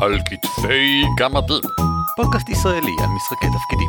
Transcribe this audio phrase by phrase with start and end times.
[0.00, 1.62] על כתפי גמדים.
[2.16, 3.88] פודקאסט ישראלי על משחקי תפקידים.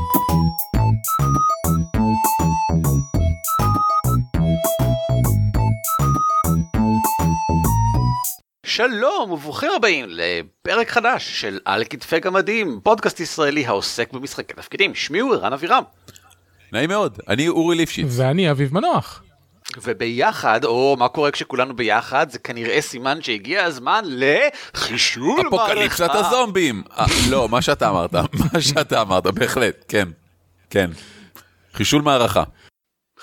[8.65, 14.95] שלום וברוכים הבאים לפרק חדש של על כתפי גמדים, פודקאסט ישראלי העוסק במשחקי תפקידים.
[14.95, 15.83] שמי הוא ערן אבירם.
[16.71, 18.07] נעים מאוד, אני אורי ליפשיץ.
[18.09, 19.23] ואני אביב מנוח.
[19.83, 25.65] וביחד, או מה קורה כשכולנו ביחד, זה כנראה סימן שהגיע הזמן לחישול מערכה.
[25.65, 26.83] אפוקליפסת הזומבים.
[26.97, 28.13] אה, לא, מה שאתה אמרת,
[28.53, 30.07] מה שאתה אמרת, בהחלט, כן.
[30.69, 30.89] כן.
[31.73, 32.43] חישול מערכה.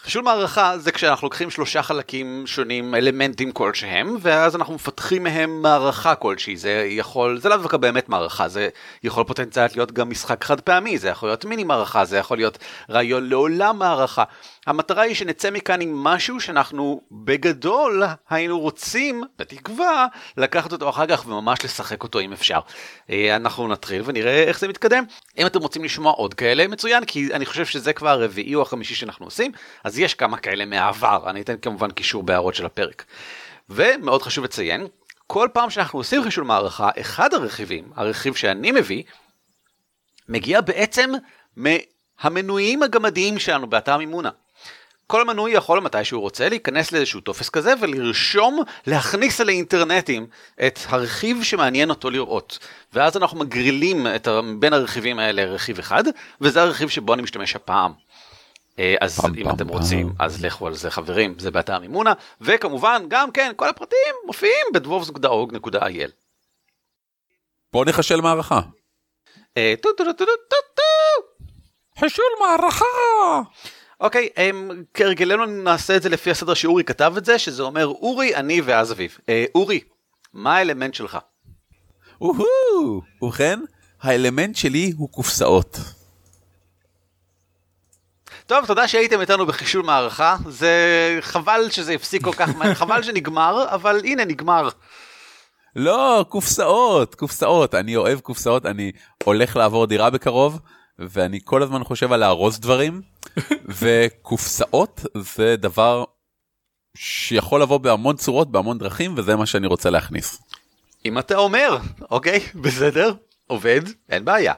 [0.03, 6.15] חישול מערכה זה כשאנחנו לוקחים שלושה חלקים שונים, אלמנטים כלשהם, ואז אנחנו מפתחים מהם מערכה
[6.15, 6.57] כלשהי.
[6.57, 8.69] זה יכול, זה לאו דווקא באמת מערכה, זה
[9.03, 12.59] יכול פוטנציאלית להיות גם משחק חד פעמי, זה יכול להיות מיני מערכה, זה יכול להיות
[12.91, 14.25] רעיון לעולם מערכה.
[14.69, 21.27] המטרה היא שנצא מכאן עם משהו שאנחנו בגדול היינו רוצים, בתקווה, לקחת אותו אחר כך
[21.27, 22.61] וממש לשחק אותו אם אפשר.
[23.11, 25.05] אה, אנחנו נתחיל ונראה איך זה מתקדם.
[25.39, 28.95] אם אתם רוצים לשמוע עוד כאלה, מצוין, כי אני חושב שזה כבר הרביעי או החמישי
[28.95, 29.53] שאנחנו עושים,
[29.85, 33.05] אז יש כמה כאלה מהעבר, אני אתן כמובן קישור בהערות של הפרק.
[33.71, 34.87] ומאוד חשוב לציין,
[35.27, 39.03] כל פעם שאנחנו עושים חישול מערכה, אחד הרכיבים, הרכיב שאני מביא,
[40.29, 41.11] מגיע בעצם
[41.57, 44.31] מהמנויים הגמדיים שלנו באתר מימונה.
[45.11, 50.27] כל מנוי יכול מתי שהוא רוצה להיכנס לאיזשהו טופס כזה ולרשום, להכניס אל האינטרנטים
[50.67, 52.59] את הרכיב שמעניין אותו לראות.
[52.93, 56.05] ואז אנחנו מגרילים את בין הרכיבים האלה רכיב אחד,
[56.41, 57.93] וזה הרכיב שבו אני משתמש הפעם.
[58.79, 59.77] אה, אז פעם, אם פעם, אתם פעם.
[59.77, 64.67] רוצים, אז לכו על זה חברים, זה באתר מימונה, וכמובן גם כן, כל הפרטים מופיעים
[64.75, 66.11] בדבובס.org.il.
[67.73, 68.61] בוא נחשל מערכה.
[69.57, 69.75] אה,
[72.01, 72.85] חישול מערכה!
[74.01, 78.37] אוקיי, um, כהרגלנו נעשה את זה לפי הסדר שאורי כתב את זה, שזה אומר אורי,
[78.37, 79.19] אני ואז אביב.
[79.21, 79.81] Uh, אורי,
[80.33, 81.19] מה האלמנט שלך?
[82.21, 83.61] אוהו, ובכן,
[84.03, 85.79] האלמנט שלי הוא קופסאות.
[88.47, 93.65] טוב, תודה שהייתם איתנו בחישול מערכה, זה חבל שזה הפסיק כל כך מהר, חבל שנגמר,
[93.69, 94.69] אבל הנה נגמר.
[95.77, 98.93] לא, קופסאות, קופסאות, אני אוהב קופסאות, אני
[99.25, 100.59] הולך לעבור דירה בקרוב,
[100.99, 103.03] ואני כל הזמן חושב על לארוז דברים,
[103.69, 106.05] וקופסאות זה דבר
[106.97, 110.43] שיכול לבוא בהמון צורות, בהמון דרכים, וזה מה שאני רוצה להכניס.
[111.05, 111.79] אם אתה אומר,
[112.11, 113.13] אוקיי, בסדר,
[113.47, 114.55] עובד, אין בעיה.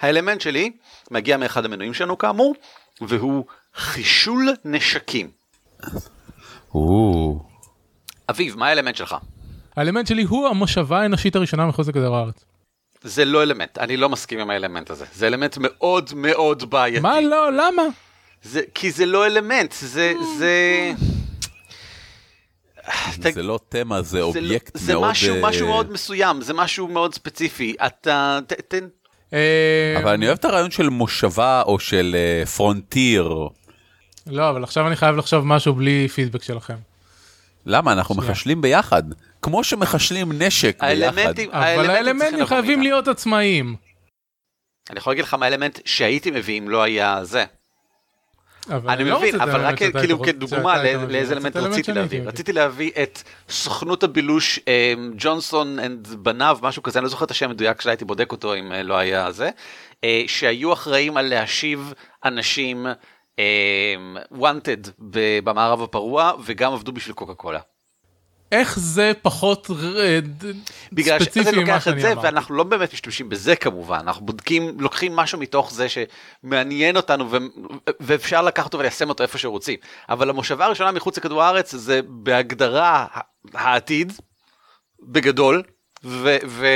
[0.00, 0.72] האלמנט שלי
[1.10, 2.54] מגיע מאחד המנויים שלנו כאמור,
[3.00, 5.30] והוא חישול נשקים.
[8.30, 9.16] אביב, מה האלמנט שלך?
[9.76, 12.44] האלמנט שלי הוא המושבה האנושית הראשונה מחוץ לכדור הארץ.
[13.04, 15.04] זה לא אלמנט, אני לא מסכים עם האלמנט הזה.
[15.14, 17.00] זה אלמנט מאוד מאוד בעייתי.
[17.00, 17.52] מה לא?
[17.52, 17.82] למה?
[18.42, 20.12] זה, כי זה לא אלמנט, זה...
[20.38, 20.92] זה...
[23.32, 25.04] זה לא תמה, זה אובייקט זה מאוד...
[25.04, 25.38] זה משהו, uh...
[25.42, 27.74] משהו מאוד מסוים, זה משהו מאוד ספציפי.
[27.86, 28.38] אתה...
[28.68, 28.86] תן...
[29.32, 33.34] אה, אבל אני אוהב את הרעיון של מושבה או של uh, frontier.
[34.26, 36.76] לא, אבל עכשיו אני חייב לחשוב משהו בלי פידבק שלכם.
[37.66, 37.92] למה?
[37.92, 39.02] אנחנו מחשלים ביחד.
[39.42, 41.38] כמו שמחשלים נשק ביחד.
[41.50, 43.76] אבל האלמנטים חייבים להיות עצמאיים.
[44.90, 47.44] אני יכול להגיד לך מה האלמנט שהייתי מביא אם לא היה זה.
[48.70, 52.22] אני לא מבין, אבל רק כאילו כדוגמה לאיזה אלמנט רציתי להביא.
[52.22, 57.30] רציתי להביא את סוכנות הבילוש אמ, ג'ונסון and בניו, משהו כזה, אני לא זוכר את
[57.30, 59.50] השם המדויק שלה, הייתי בודק אותו אם אה, לא היה זה,
[60.04, 61.92] אה, שהיו אחראים על להשיב
[62.24, 62.86] אנשים
[63.38, 64.90] אמ, wanted
[65.44, 67.60] במערב הפרוע, וגם עבדו בשביל קוקה קולה.
[68.52, 70.18] איך זה פחות אה,
[70.92, 73.98] בגלל שזה לוקח את זה ואנחנו לא באמת משתמשים בזה כמובן.
[73.98, 77.36] אנחנו בודקים לוקחים משהו מתוך זה שמעניין אותנו ו...
[78.00, 79.78] ואפשר לקחת אותו וליישם אותו איפה שרוצים.
[80.08, 83.06] אבל המושבה הראשונה מחוץ לכדור הארץ זה בהגדרה
[83.54, 84.12] העתיד
[85.02, 85.62] בגדול
[86.04, 86.36] ו...
[86.46, 86.66] ו...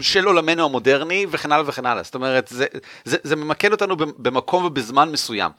[0.00, 2.02] של עולמנו המודרני וכן הלאה וכן הלאה.
[2.02, 2.66] זאת אומרת זה,
[3.04, 5.52] זה, זה ממקד אותנו במקום ובזמן מסוים.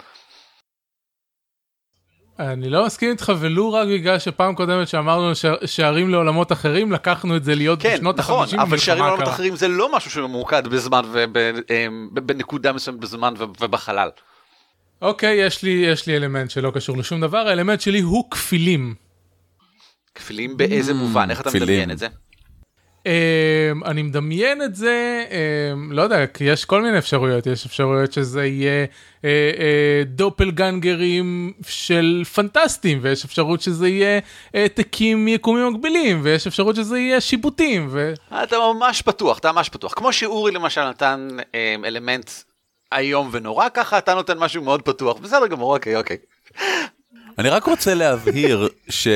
[2.40, 5.32] אני לא מסכים איתך ולו רק בגלל שפעם קודמת שאמרנו
[5.66, 8.60] שערים לעולמות אחרים לקחנו את זה להיות כן, בשנות נכון, החמישים.
[8.60, 11.02] אבל שערים לעולמות אחרים זה לא משהו שממוקד בזמן
[12.16, 14.10] ובנקודה מסוימת בזמן ובחלל.
[15.02, 18.96] אוקיי יש לי יש לי אלמנט שלא קשור לשום דבר האלמנט שלי הוא כפילים.
[20.16, 22.08] כפילים באיזה מובן איך אתה מדמיין את זה?
[23.08, 28.14] Um, אני מדמיין את זה, um, לא יודע, כי יש כל מיני אפשרויות, יש אפשרויות
[28.14, 29.26] שזה יהיה uh, uh,
[30.06, 34.20] דופלגנגרים של פנטסטים, ויש אפשרות שזה יהיה
[34.54, 37.88] העתקים יקומים מקבילים, ויש אפשרות שזה יהיה שיבוטים.
[37.90, 38.14] ו...
[38.44, 39.94] אתה ממש פתוח, אתה ממש פתוח.
[39.94, 42.32] כמו שאורי למשל נתן um, אלמנט
[42.94, 46.18] איום ונורא, ככה אתה נותן משהו מאוד פתוח, בסדר גמור, אוקיי, אוקיי.
[47.38, 49.08] אני רק רוצה להבהיר ש...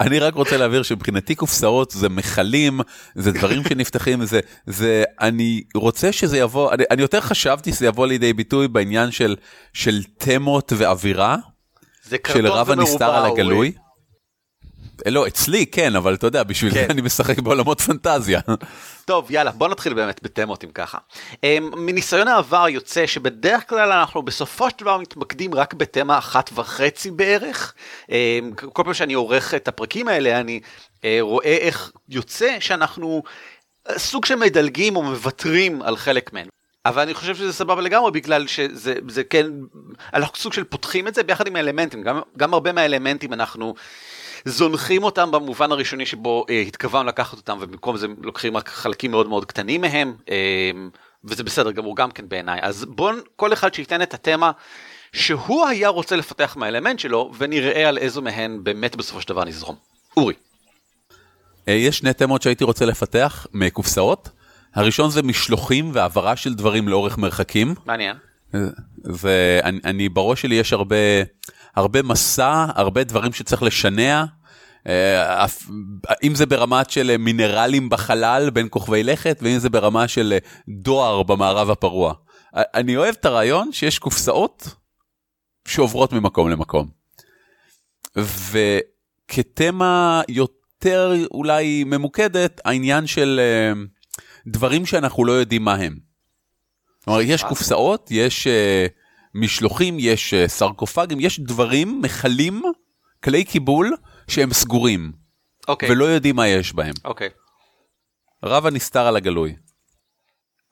[0.00, 2.80] אני רק רוצה להבהיר שמבחינתי קופסאות זה מכלים,
[3.14, 8.06] זה דברים שנפתחים, זה, זה, אני רוצה שזה יבוא, אני, אני יותר חשבתי שזה יבוא
[8.06, 9.36] לידי ביטוי בעניין של,
[9.72, 11.36] של תמות ואווירה,
[12.04, 13.32] זה של רב הנסתר על.
[13.32, 13.72] הגלוי.
[15.06, 16.90] לא, אצלי כן, אבל אתה יודע, בשביל זה כן.
[16.90, 18.40] אני משחק בעולמות פנטזיה.
[19.08, 20.98] טוב, יאללה, בוא נתחיל באמת בתמות אם ככה.
[21.44, 27.10] אמ, מניסיון העבר יוצא שבדרך כלל אנחנו בסופו של דבר מתמקדים רק בתמה אחת וחצי
[27.10, 27.74] בערך.
[28.10, 30.60] אמ, כל פעם שאני עורך את הפרקים האלה, אני
[31.04, 33.22] אה, רואה איך יוצא שאנחנו
[33.88, 36.46] אה, סוג של מדלגים או מוותרים על חלק מהן.
[36.86, 39.46] אבל אני חושב שזה סבבה לגמרי בגלל שזה זה כן,
[40.14, 43.74] אנחנו סוג של פותחים את זה ביחד עם האלמנטים, גם, גם הרבה מהאלמנטים אנחנו
[44.48, 49.28] זונחים אותם במובן הראשוני שבו אה, התכוונו לקחת אותם ובמקום זה לוקחים רק חלקים מאוד
[49.28, 50.70] מאוד קטנים מהם אה,
[51.24, 54.50] וזה בסדר גמור גם כן בעיניי אז בואו כל אחד שייתן את התמה
[55.12, 59.76] שהוא היה רוצה לפתח מהאלמנט שלו ונראה על איזו מהן באמת בסופו של דבר נזרום.
[60.16, 60.34] אורי.
[61.68, 64.28] אה, יש שני תמות שהייתי רוצה לפתח מקופסאות.
[64.74, 67.74] הראשון זה משלוחים והעברה של דברים לאורך מרחקים.
[67.86, 68.16] מעניין.
[69.04, 70.96] ואני אני בראש שלי יש הרבה
[71.76, 74.24] הרבה מסע הרבה דברים שצריך לשנע.
[74.88, 75.46] אה,
[76.22, 80.38] אם זה ברמת של מינרלים בחלל בין כוכבי לכת ואם זה ברמה של אה,
[80.68, 82.14] דואר במערב הפרוע.
[82.56, 84.68] אה, אני אוהב את הרעיון שיש קופסאות
[85.68, 86.88] שעוברות ממקום למקום.
[89.36, 93.72] וכתמה יותר אולי ממוקדת העניין של אה,
[94.46, 95.98] דברים שאנחנו לא יודעים מה הם.
[97.04, 98.46] כלומר, יש קופסאות, יש
[99.34, 102.62] משלוחים, יש סרקופגים, יש דברים, מכלים,
[103.24, 103.96] כלי קיבול,
[104.28, 105.12] שהם סגורים,
[105.68, 105.90] אוקיי.
[105.90, 106.94] ולא יודעים מה יש בהם.
[107.04, 107.28] אוקיי.
[108.44, 109.54] רב הנסתר על הגלוי.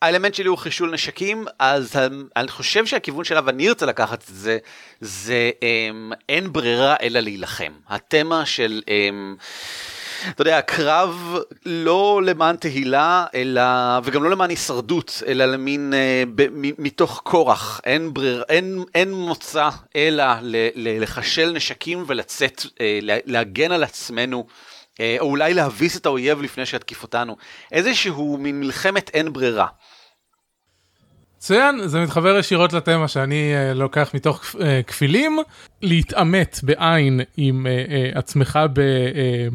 [0.03, 1.97] האלמנט שלי הוא חישול נשקים, אז
[2.37, 4.59] אני חושב שהכיוון שאליו אני ארצה לקחת את זה,
[5.01, 7.73] זה אמ, אין ברירה אלא להילחם.
[7.89, 9.37] התמה של, אמ,
[10.31, 11.37] אתה יודע, הקרב
[11.67, 13.63] לא למען תהילה, אלא,
[14.05, 17.81] וגם לא למען הישרדות, אלא למין, אה, ב, מ, מתוך כורח.
[17.85, 23.85] אין ברירה, אין, אין מוצא אלא ל, ל, לחשל נשקים ולצאת, אה, לה- להגן על
[23.85, 24.47] עצמנו.
[25.01, 27.37] אה, או אולי להביס את האויב לפני שיתקיף אותנו.
[27.73, 29.67] איזשהו מין מלחמת אין ברירה.
[31.37, 35.39] מצוין, זה מתחבר ישירות לתמה שאני אה, לוקח מתוך אה, כפילים,
[35.83, 38.79] להתעמת בעין עם אה, אה, עצמך ב...
[38.81, 39.49] אה,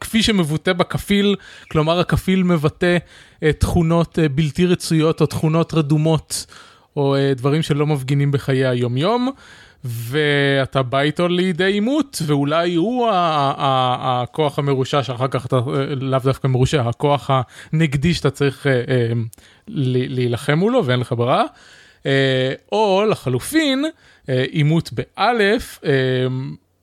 [0.00, 1.36] כפי שמבוטא בכפיל,
[1.70, 2.96] כלומר הכפיל מבטא
[3.42, 6.46] אה, תכונות אה, בלתי רצויות או תכונות רדומות
[6.96, 9.30] או אה, דברים שלא מפגינים בחיי היומיום.
[9.86, 13.08] ואתה בא איתו לידי עימות ואולי הוא
[13.98, 15.56] הכוח המרושע שאחר כך אתה
[15.96, 17.30] לאו דווקא מרושע הכוח
[17.72, 18.66] הנגדי שאתה צריך
[19.68, 21.44] להילחם מולו ואין לך ברירה.
[22.72, 23.84] או לחלופין
[24.26, 25.80] עימות באלף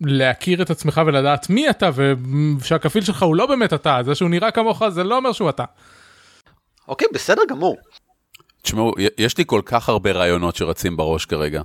[0.02, 1.90] להכיר את עצמך ולדעת מי אתה
[2.60, 5.64] ושהכפיל שלך הוא לא באמת אתה זה שהוא נראה כמוך זה לא אומר שהוא אתה.
[6.88, 7.78] אוקיי, בסדר גמור.
[8.62, 11.62] תשמעו, יש לי כל כך הרבה רעיונות שרצים בראש כרגע.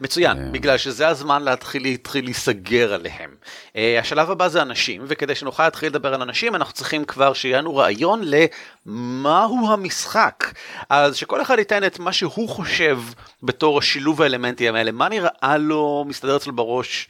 [0.00, 3.30] מצוין, בגלל שזה הזמן להתחיל להתחיל להיסגר עליהם.
[3.68, 7.58] Uh, השלב הבא זה אנשים, וכדי שנוכל להתחיל לדבר על אנשים, אנחנו צריכים כבר שיהיה
[7.58, 10.52] לנו רעיון למהו המשחק.
[10.88, 12.98] אז שכל אחד ייתן את מה שהוא חושב
[13.42, 17.08] בתור השילוב האלמנטים האלה, מה נראה לו מסתדר אצלו בראש,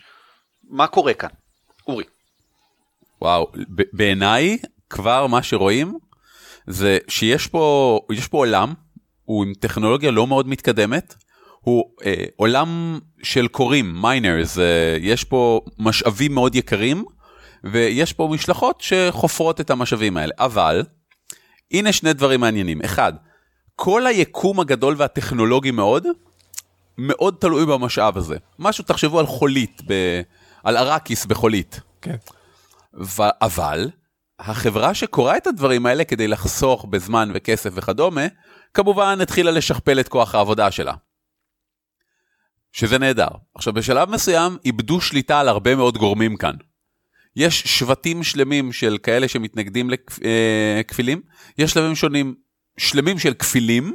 [0.70, 1.28] מה קורה כאן.
[1.86, 2.04] אורי.
[3.22, 3.52] וואו,
[3.92, 4.58] בעיניי
[4.90, 5.98] כבר מה שרואים
[6.66, 8.74] זה שיש פה, יש פה עולם,
[9.24, 11.14] הוא עם טכנולוגיה לא מאוד מתקדמת,
[11.60, 17.04] הוא אה, עולם של קוראים, מיינרס, אה, יש פה משאבים מאוד יקרים,
[17.64, 20.84] ויש פה משלחות שחופרות את המשאבים האלה, אבל
[21.72, 23.12] הנה שני דברים מעניינים, אחד,
[23.76, 26.06] כל היקום הגדול והטכנולוגי מאוד,
[26.98, 28.36] מאוד תלוי במשאב הזה.
[28.58, 30.20] משהו, תחשבו על חולית, ב...
[30.66, 31.80] על ארקיס בחולית.
[32.02, 32.16] כן.
[33.02, 33.90] ו- אבל
[34.38, 38.26] החברה שקורה את הדברים האלה כדי לחסוך בזמן וכסף וכדומה,
[38.74, 40.94] כמובן התחילה לשכפל את כוח העבודה שלה.
[42.72, 43.28] שזה נהדר.
[43.54, 46.54] עכשיו בשלב מסוים איבדו שליטה על הרבה מאוד גורמים כאן.
[47.36, 51.22] יש שבטים שלמים של כאלה שמתנגדים לכפילים,
[51.58, 52.34] יש שלבים שונים,
[52.78, 53.92] שלמים של כפילים,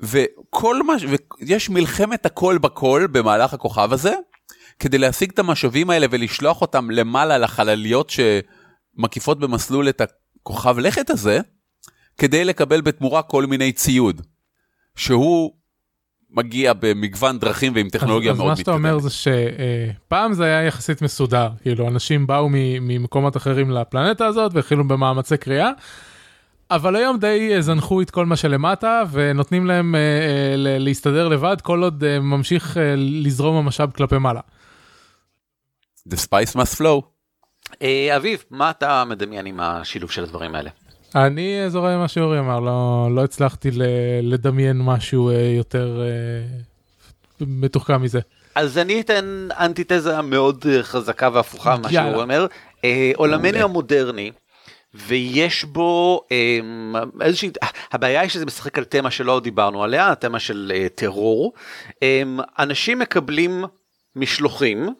[0.00, 0.92] וכל מה,
[1.40, 4.14] ויש מלחמת הכל בכל במהלך הכוכב הזה,
[4.80, 11.40] כדי להשיג את המשאבים האלה ולשלוח אותם למעלה לחלליות שמקיפות במסלול את הכוכב לכת הזה,
[12.18, 14.22] כדי לקבל בתמורה כל מיני ציוד,
[14.96, 15.52] שהוא
[16.30, 20.62] מגיע במגוון דרכים ועם טכנולוגיה אז, מאוד אז מה שאתה אומר זה שפעם זה היה
[20.62, 25.70] יחסית מסודר, כאילו אנשים באו ממקומות אחרים לפלנטה הזאת והחלו במאמצי קריאה.
[26.70, 31.60] אבל היום די אה, זנחו את כל מה שלמטה ונותנים להם אה, אה, להסתדר לבד
[31.60, 34.40] כל עוד ממשיך לזרום המשאב כלפי מעלה.
[36.08, 37.00] The spice must flow.
[37.82, 40.70] אה, אביב, מה אתה מדמיין עם השילוב של הדברים האלה?
[41.14, 43.82] אני אה, זורם מה שאורי אמר, לא, לא הצלחתי ל-
[44.22, 46.56] לדמיין משהו אה, יותר אה,
[47.40, 48.20] מתוחכם מזה.
[48.54, 51.90] אז אני אתן אנטיתזה מאוד חזקה והפוכה ממה.
[51.90, 52.46] שהוא אומר.
[52.84, 53.58] אה, עולמנו.
[53.58, 54.32] המודרני,
[54.94, 56.58] ויש בו אה,
[57.20, 57.50] איזושהי,
[57.92, 61.52] הבעיה היא שזה משחק על תמה שלא דיברנו עליה, התמה של אה, טרור.
[62.02, 62.22] אה,
[62.58, 63.64] אנשים מקבלים
[64.16, 64.94] משלוחים.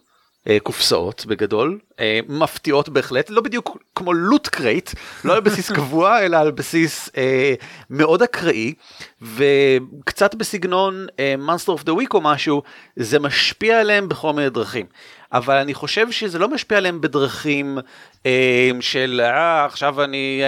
[0.48, 4.90] אה, קופסאות בגדול אה, מפתיעות בהחלט לא בדיוק כמו Loot Crate
[5.24, 7.54] לא על בסיס קבוע אלא על בסיס אה,
[7.90, 8.74] מאוד אקראי
[9.22, 11.06] וקצת בסגנון
[11.38, 12.62] Monster of the Week או משהו
[12.96, 14.86] זה משפיע עליהם בכל מיני דרכים.
[15.32, 17.78] אבל אני חושב שזה לא משפיע עליהם בדרכים
[18.26, 20.42] אה, של אה, עכשיו אני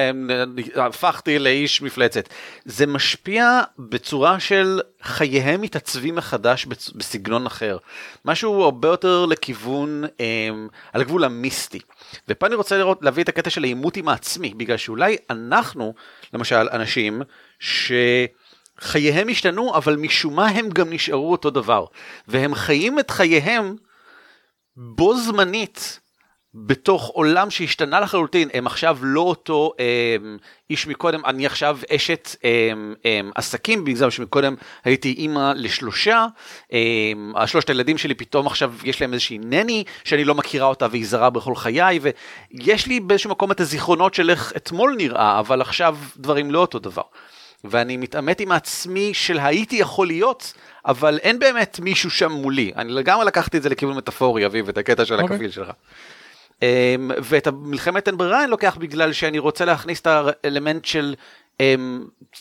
[0.76, 2.28] אה, הפכתי לאיש מפלצת.
[2.64, 7.76] זה משפיע בצורה של חייהם מתעצבים מחדש בסגנון אחר.
[8.24, 10.48] משהו הרבה יותר לכיוון אה,
[10.92, 11.80] על הגבול המיסטי.
[12.28, 15.94] ופה אני רוצה לראות להביא את הקטע של העימות עם העצמי בגלל שאולי אנחנו
[16.32, 17.22] למשל אנשים
[17.60, 21.84] שחייהם השתנו אבל משום מה הם גם נשארו אותו דבר
[22.28, 23.76] והם חיים את חייהם
[24.76, 26.00] בו זמנית
[26.54, 30.38] בתוך עולם שהשתנה לחלוטין הם עכשיו לא אותו הם,
[30.70, 34.54] איש מקודם אני עכשיו אשת הם, הם, עסקים בגלל שמקודם
[34.84, 36.26] הייתי אימא לשלושה
[36.70, 41.06] הם, השלושת הילדים שלי פתאום עכשיו יש להם איזושהי נני שאני לא מכירה אותה והיא
[41.06, 45.96] זרה בכל חיי ויש לי באיזשהו מקום את הזיכרונות של איך אתמול נראה אבל עכשיו
[46.16, 47.02] דברים לא אותו דבר.
[47.64, 50.52] ואני מתעמת עם עצמי של הייתי יכול להיות,
[50.86, 52.72] אבל אין באמת מישהו שם מולי.
[52.76, 55.34] אני לגמרי לקחתי את זה לכיוון מטאפורי, אביב, את הקטע של אוקיי.
[55.34, 55.70] הכפיל שלך.
[56.62, 56.64] Um,
[57.22, 61.14] ואת המלחמת אין ברירה אני לוקח בגלל שאני רוצה להכניס את האלמנט של
[61.52, 61.60] um,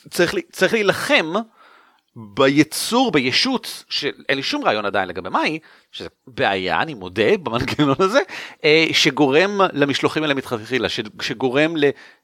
[0.10, 1.34] צריך, צריך להילחם
[2.16, 5.60] ביצור, בישות, שאין לי שום רעיון עדיין לגבי מה היא,
[5.92, 8.20] שזה בעיה, אני מודה, במנגנון הזה,
[8.64, 11.74] אה, שגורם למשלוחים האלה מתחתחילה, ש- שגורם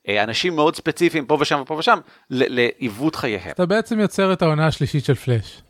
[0.08, 2.00] לאנשים מאוד ספציפיים פה ושם ופה ושם,
[2.30, 3.52] לעיוות חייהם.
[3.52, 5.62] אתה בעצם יוצר את העונה השלישית של פלאש.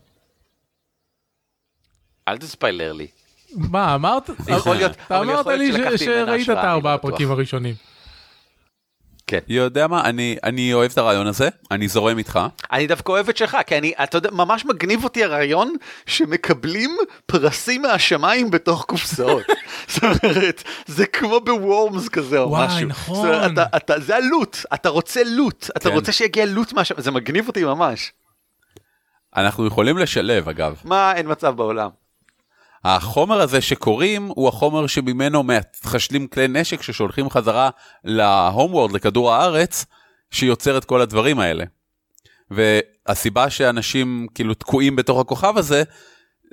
[2.27, 3.07] אל תספיילר לי.
[3.55, 4.29] מה אמרת?
[4.47, 6.93] יכול להיות- אתה אמרת לי שראית את הארבעה.
[6.93, 7.75] הפרקים הראשונים.
[9.27, 9.39] כן.
[9.47, 12.39] יודע מה, אני, אני אוהב את הרעיון הזה, אני זורם איתך.
[12.71, 15.73] אני דווקא אוהב את שלך, כי אני, אתה יודע, ממש מגניב אותי הרעיון
[16.05, 19.43] שמקבלים פרסים מהשמיים בתוך קופסאות.
[19.93, 22.87] זאת אומרת, זה כמו בוורמס כזה או וואי, משהו.
[22.87, 23.15] נכון.
[23.15, 25.95] זאת אומרת, אתה, אתה, זה הלוט, אתה רוצה לוט, אתה כן.
[25.95, 28.11] רוצה שיגיע לוט מהשמיים, זה מגניב אותי ממש.
[29.35, 30.75] אנחנו יכולים לשלב אגב.
[30.83, 31.89] מה, אין מצב בעולם.
[32.95, 37.69] החומר הזה שקוראים הוא החומר שממנו מתחשלים כלי נשק ששולחים חזרה
[38.03, 39.85] להום וורד, לכדור הארץ,
[40.31, 41.63] שיוצר את כל הדברים האלה.
[42.51, 45.83] והסיבה שאנשים כאילו תקועים בתוך הכוכב הזה,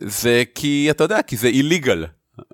[0.01, 2.05] זה כי אתה יודע, כי זה איליגל.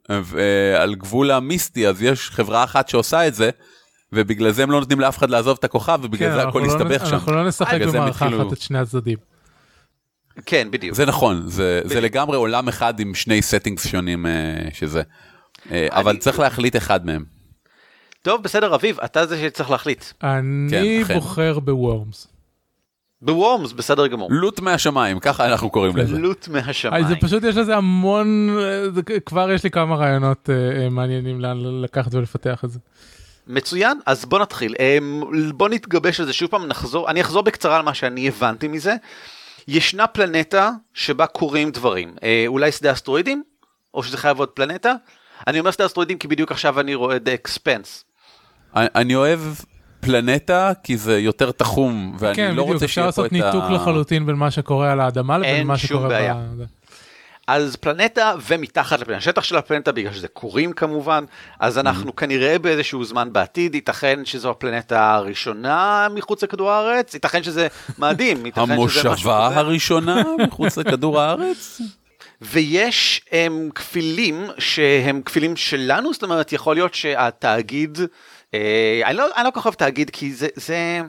[0.08, 3.50] ועל גבול המיסטי אז יש חברה אחת שעושה את זה,
[4.12, 6.66] ובגלל זה הם לא נותנים לאף אחד לעזוב את הכוכב, ובגלל כן, זה הכל לא
[6.66, 7.14] יסתבך נ- שם.
[7.14, 9.18] אנחנו לא נשחק במערכה התחילו- אחת את שני הצדדים.
[10.46, 10.96] כן, בדיוק.
[10.96, 11.48] זה נכון, זה,
[11.84, 12.04] זה בדיוק.
[12.04, 14.32] לגמרי עולם אחד עם שני סטינגס שונים אה,
[14.72, 15.02] שזה.
[15.70, 17.24] אה, אבל צריך להחליט אחד מהם.
[18.22, 20.04] טוב, בסדר, אביב, אתה זה שצריך להחליט.
[20.22, 21.14] אני אכן.
[21.14, 22.26] בוחר בוורמס.
[23.22, 24.28] בוורמס, בסדר גמור.
[24.32, 26.18] לוט מהשמיים, ככה אנחנו קוראים לזה.
[26.18, 27.06] לוט אה, מהשמיים.
[27.08, 31.40] זה פשוט יש לזה המון, אה, זה- כבר יש לי כמה רעיונות אה, אה, מעניינים
[31.40, 32.78] לאן לקחת ולפתח את זה.
[33.46, 34.74] מצוין, אז בוא נתחיל.
[34.78, 35.22] אמ,
[35.54, 38.94] בוא נתגבש על זה שוב פעם, נחזור, אני אחזור בקצרה על מה שאני הבנתי מזה.
[39.72, 42.14] ישנה פלנטה שבה קורים דברים.
[42.22, 43.42] אה, אולי שדה אסטרואידים?
[43.94, 44.94] או שזה חייב להיות פלנטה?
[45.46, 48.04] אני אומר שדה אסטרואידים כי בדיוק עכשיו אני רואה את אקספנס.
[48.76, 49.40] אני- אני אוהב
[50.00, 53.32] פלנטה כי זה יותר תחום, ואני כן, לא בדיוק, רוצה אפשר שיהיה פה לעשות את
[53.32, 53.70] ניתוק ה...
[53.72, 56.34] לחלוטין בין מה שקורה על האדמה לבין אין מה שום שקורה בעיה.
[56.58, 56.64] ב...
[57.52, 61.24] אז פלנטה ומתחת לפלנטה, השטח של הפלנטה בגלל שזה קורים כמובן,
[61.60, 67.66] אז אנחנו כנראה באיזשהו זמן בעתיד, ייתכן שזו הפלנטה הראשונה מחוץ לכדור הארץ, ייתכן שזה
[67.98, 69.60] מאדים, ייתכן שזה משהו המושבה כזה.
[69.60, 71.80] הראשונה מחוץ לכדור הארץ?
[72.42, 77.98] ויש הם, כפילים שהם כפילים שלנו, זאת אומרת יכול להיות שהתאגיד,
[78.54, 81.00] אה, אני, לא, אני לא כל כך אוהב תאגיד כי זה, זה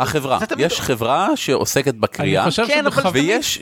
[0.00, 3.58] החברה, זה תמיד- יש חברה שעוסקת בקריאה, אני חושב כן, שבחב- ויש,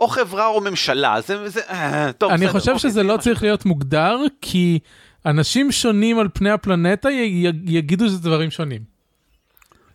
[0.00, 3.14] או חברה או ממשלה, זה, זה אה, טוב אני בסדר, חושב אוקיי, שזה זה לא
[3.14, 3.24] משהו.
[3.24, 4.78] צריך להיות מוגדר, כי
[5.26, 7.14] אנשים שונים על פני הפלנטה י-
[7.46, 8.80] י- יגידו שזה דברים שונים.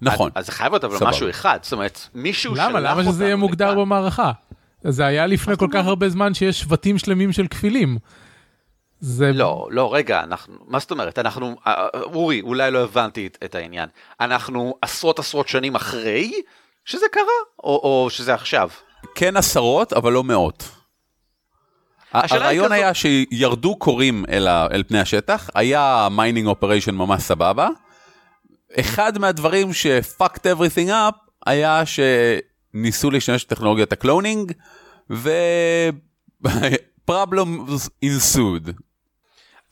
[0.02, 1.10] נכון, אז זה חייב להיות אבל סבבה.
[1.10, 2.70] משהו אחד, זאת אומרת מישהו למה?
[2.80, 3.78] שלח למה שזה יהיה מוגדר לכאן.
[3.80, 4.32] במערכה?
[4.84, 7.98] זה היה לפני כל כך הרבה זמן שיש שבטים שלמים של כפילים.
[9.00, 11.20] זה לא, לא, רגע, אנחנו, מה זאת אומרת?
[11.20, 13.90] אנחנו, אה, אורי, אולי לא הבנתי את, את העניין.
[14.22, 16.32] אנחנו עשרות עשרות שנים אחרי
[16.86, 17.24] שזה קרה,
[17.64, 18.70] או, או שזה עכשיו?
[19.16, 20.70] כן עשרות, אבל לא מאות.
[22.12, 27.70] הרעיון היה שירדו כורים אל, פני השטח, היה mining operation ממש סבבה.
[28.80, 34.52] אחד מהדברים ש-fucked everything up היה שניסו להשתמש בטכנולוגיית ה cloning,
[35.12, 35.32] ו...
[37.12, 38.72] problems ensued.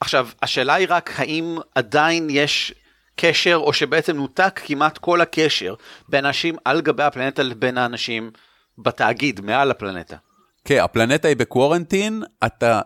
[0.00, 2.74] עכשיו, השאלה היא רק האם עדיין יש
[3.16, 5.74] קשר, או שבעצם נותק כמעט כל הקשר
[6.08, 8.30] בין אנשים על גבי הפלנטה לבין האנשים
[8.78, 10.16] בתאגיד, מעל הפלנטה.
[10.64, 12.80] כן, הפלנטה היא בקוורנטין, אתה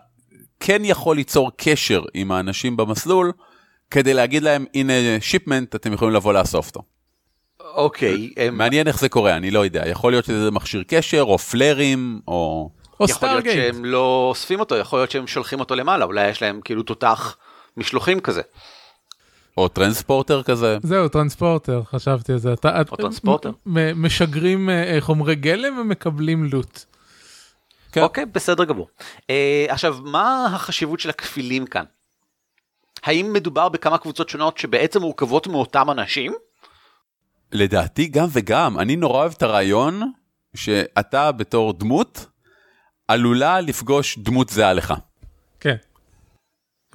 [0.59, 3.31] כן יכול ליצור קשר עם האנשים במסלול,
[3.91, 6.81] כדי להגיד להם, הנה שיפמנט, אתם יכולים לבוא לאסוף אותו.
[7.59, 9.83] אוקיי, הם- מעניין איך זה קורה, אני לא יודע.
[9.87, 12.69] יכול להיות שזה מכשיר קשר, או פלרים, או...
[12.99, 13.45] או יכול להיות.
[13.45, 17.37] שהם לא אוספים אותו, יכול להיות שהם שולחים אותו למעלה, אולי יש להם כאילו תותח
[17.77, 18.41] משלוחים כזה.
[19.57, 20.77] או transporter כזה.
[20.83, 22.53] זהו, transporter, חשבתי על זה.
[22.53, 23.51] אתה, או transporter.
[23.65, 26.83] מ- משגרים אה, אה, חומרי גלם ומקבלים loot.
[27.91, 28.01] כן.
[28.01, 28.87] אוקיי, בסדר גמור.
[29.29, 31.83] אה, עכשיו, מה החשיבות של הכפילים כאן?
[33.03, 36.33] האם מדובר בכמה קבוצות שונות שבעצם מורכבות מאותם אנשים?
[37.51, 40.11] לדעתי גם וגם, אני נורא אוהב את הרעיון
[40.55, 42.25] שאתה בתור דמות
[43.07, 44.93] עלולה לפגוש דמות זהה לך.
[45.59, 45.75] כן.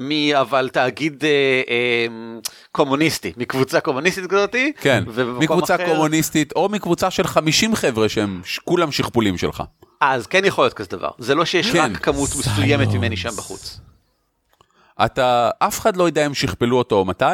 [0.01, 1.31] מי אבל תאגיד אה,
[1.69, 2.07] אה,
[2.73, 4.73] קומוניסטי, מקבוצה קומוניסטית כזאתי?
[4.81, 5.05] כן,
[5.39, 9.63] מקבוצה אחר- קומוניסטית או מקבוצה של 50 חבר'ה שהם ש- כולם שכפולים שלך.
[10.01, 11.11] אז כן יכול להיות כזה דבר.
[11.19, 11.79] זה לא שיש כן.
[11.93, 13.81] רק כמות מסוימת ממני שם בחוץ.
[15.05, 17.25] אתה, אף אחד לא יודע אם שכפלו אותו או מתי,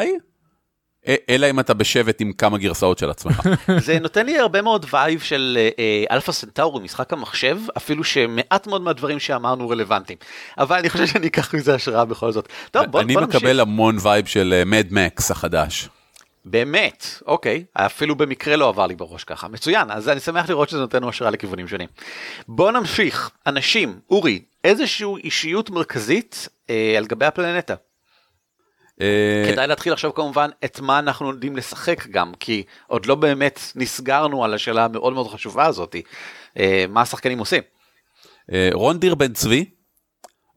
[1.29, 3.41] אלא אם אתה בשבט עם כמה גרסאות של עצמך.
[3.85, 8.67] זה נותן לי הרבה מאוד vibe של אה, אה, אלפא סנטאורי, משחק המחשב, אפילו שמעט
[8.67, 10.19] מאוד מהדברים שאמרנו רלוונטיים.
[10.57, 12.47] אבל אני חושב שאני אקח מזה השראה בכל זאת.
[12.71, 13.21] טוב, בוא, אני בוא.
[13.21, 15.89] מקבל המון vibe של מד מקס החדש.
[16.45, 19.47] באמת, אוקיי, אפילו במקרה לא עבר לי בראש ככה.
[19.47, 21.87] מצוין, אז אני שמח לראות שזה נותן לנו השראה לכיוונים שונים.
[22.47, 23.29] בוא נמשיך.
[23.47, 27.75] אנשים, אורי, איזושהי אישיות מרכזית אה, על גבי הפלנטה.
[29.01, 33.59] אה, כדאי להתחיל עכשיו כמובן את מה אנחנו יודעים לשחק גם, כי עוד לא באמת
[33.75, 36.01] נסגרנו על השאלה המאוד מאוד חשובה הזאתי.
[36.59, 37.63] אה, מה השחקנים עושים?
[38.51, 39.65] אה, רונדיר בן צבי,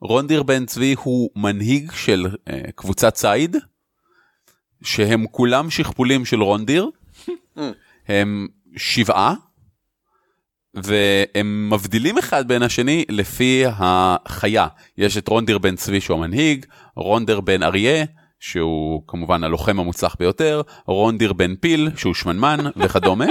[0.01, 2.27] רונדיר בן צבי הוא מנהיג של
[2.75, 3.55] קבוצת ציד,
[4.83, 6.89] שהם כולם שכפולים של רונדיר,
[8.07, 9.33] הם שבעה,
[10.73, 14.67] והם מבדילים אחד בין השני לפי החיה.
[14.97, 18.05] יש את רונדיר בן צבי שהוא המנהיג, רונדר בן אריה,
[18.49, 23.25] שהוא כמובן הלוחם המוצלח ביותר, רונדיר בן פיל, שהוא שמנמן וכדומה.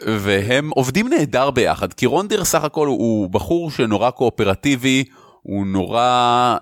[0.00, 5.04] והם עובדים נהדר ביחד, כי רונדיר סך הכל הוא, בחור שנורא קואופרטיבי,
[5.42, 6.56] הוא נורא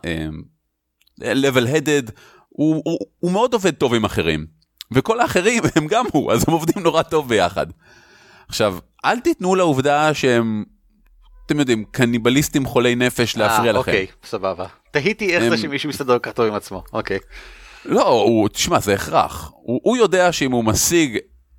[1.20, 2.10] level headed,
[2.48, 4.46] הוא, הוא, הוא מאוד עובד טוב עם אחרים.
[4.92, 7.66] וכל האחרים הם גם הוא, אז הם עובדים נורא טוב ביחד.
[8.48, 10.64] עכשיו, אל תיתנו לעובדה שהם,
[11.46, 13.78] אתם יודעים, קניבליסטים חולי נפש להפריע אה, לכם.
[13.78, 14.66] אוקיי, סבבה.
[14.90, 17.18] תהיתי איך זה שמישהו מסתדר כך טוב עם עצמו, אוקיי.
[17.84, 19.52] לא, הוא, תשמע, זה הכרח.
[19.54, 21.18] הוא, הוא יודע שאם הוא משיג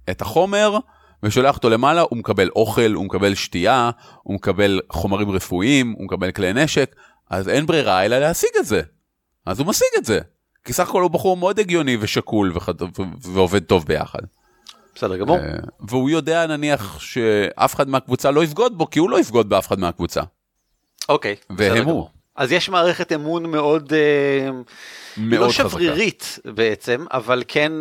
[0.10, 0.78] את החומר
[1.24, 3.90] ושולח אותו למעלה, הוא מקבל אוכל, הוא מקבל שתייה,
[4.24, 6.96] הוא מקבל חומרים רפואיים, הוא מקבל כלי נשק,
[7.30, 8.82] אז אין ברירה אלא להשיג את זה.
[9.46, 10.20] אז הוא משיג את זה.
[10.66, 12.82] כי סך הכל הוא בחור מאוד הגיוני ושקול וחד...
[12.82, 12.88] ו-
[13.22, 14.20] ועובד טוב ביחד.
[14.96, 15.38] בסדר גמור.
[15.38, 15.44] אה,
[15.80, 19.80] והוא יודע נניח שאף אחד מהקבוצה לא יבגוד בו, כי הוא לא יבגוד באף אחד
[19.80, 20.22] מהקבוצה.
[21.10, 22.08] אוקיי, והם הוא.
[22.36, 24.50] אז יש מערכת אמון מאוד, אה,
[25.18, 25.70] מאוד לא חזקה.
[25.70, 27.72] שברירית בעצם, אבל כן,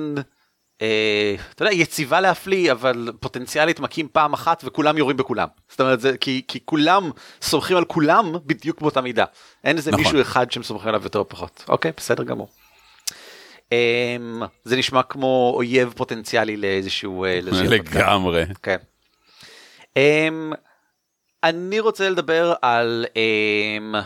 [0.83, 5.49] אה, אתה יודע, יציבה להפליא, אבל פוטנציאלית מכים פעם אחת וכולם יורים בכולם.
[5.69, 7.11] זאת אומרת, זה, כי, כי כולם
[7.43, 9.25] סומכים על כולם בדיוק באותה מידה.
[9.65, 10.05] אין איזה נכון.
[10.05, 11.65] מישהו אחד שהם סומכים עליו יותר או פחות.
[11.69, 12.49] אוקיי, בסדר גמור.
[14.41, 17.25] אה, זה נשמע כמו אויב פוטנציאלי לאיזשהו...
[17.25, 17.99] אה, הרפתקה.
[17.99, 18.45] לגמרי.
[18.63, 18.77] כן.
[19.95, 20.57] Um,
[21.45, 23.07] אני רוצה לדבר על...
[23.15, 23.97] Um,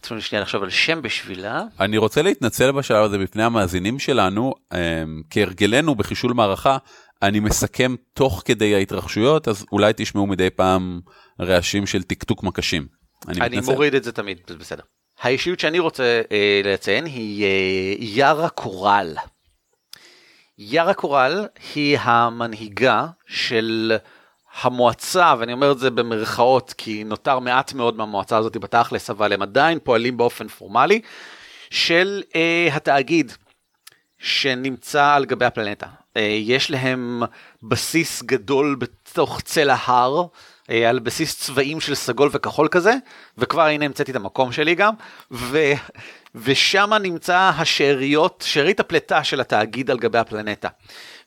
[0.00, 1.62] תנו לי שנייה לחשוב על שם בשבילה.
[1.80, 6.78] אני רוצה להתנצל בשלב הזה בפני המאזינים שלנו, אמ, כהרגלנו בחישול מערכה,
[7.22, 11.00] אני מסכם תוך כדי ההתרחשויות, אז אולי תשמעו מדי פעם
[11.40, 12.86] רעשים של טקטוק מקשים.
[13.28, 13.72] אני אני מתנצל.
[13.72, 14.82] מוריד את זה תמיד, זה בסדר.
[15.20, 19.16] האישיות שאני רוצה אה, לציין היא אה, יארה קורל.
[20.58, 23.96] יארה קורל היא המנהיגה של
[24.62, 29.42] המועצה, ואני אומר את זה במרכאות כי נותר מעט מאוד מהמועצה הזאת בתכלס, אבל הם
[29.42, 31.00] עדיין פועלים באופן פורמלי,
[31.70, 33.32] של אה, התאגיד
[34.18, 35.86] שנמצא על גבי הפלנטה.
[36.16, 37.22] אה, יש להם
[37.62, 40.24] בסיס גדול בתוך צל ההר, אה,
[40.68, 42.94] על בסיס צבעים של סגול וכחול כזה,
[43.38, 44.94] וכבר הנה המצאתי את המקום שלי גם,
[45.30, 45.58] ו...
[46.34, 50.68] ושם נמצא השאריות, שארית הפלטה של התאגיד על גבי הפלנטה.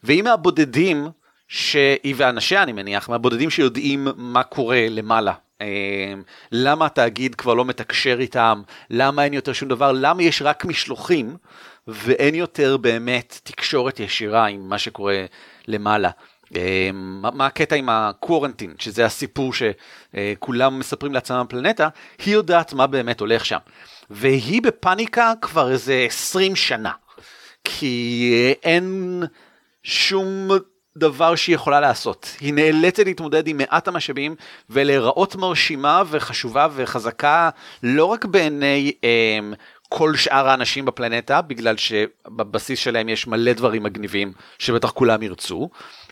[0.04, 1.10] והיא מהבודדים,
[1.48, 5.34] שהיא ואנשיה אני מניח, מהבודדים שיודעים מה קורה למעלה.
[6.52, 11.38] למה התאגיד כבר לא מתקשר איתם, למה אין יותר שום דבר, למה יש רק משלוחים
[11.88, 15.26] ואין יותר באמת תקשורת ישירה עם מה שקורה
[15.68, 16.10] למעלה.
[16.94, 21.88] מה, מה הקטע עם הקוורנטין, שזה הסיפור שכולם מספרים לעצמם בפלנטה,
[22.26, 23.58] היא יודעת מה באמת הולך שם.
[24.10, 26.92] והיא בפאניקה כבר איזה 20 שנה,
[27.64, 29.24] כי אין
[29.84, 30.50] שום
[30.98, 32.36] דבר שהיא יכולה לעשות.
[32.40, 34.36] היא נאלצת להתמודד עם מעט המשאבים
[34.70, 37.50] ולהיראות מרשימה וחשובה וחזקה
[37.84, 39.40] לא רק בעיני אה,
[39.90, 45.70] כל שאר האנשים בפלנטה, בגלל שבבסיס שלהם יש מלא דברים מגניבים שבטח כולם ירצו.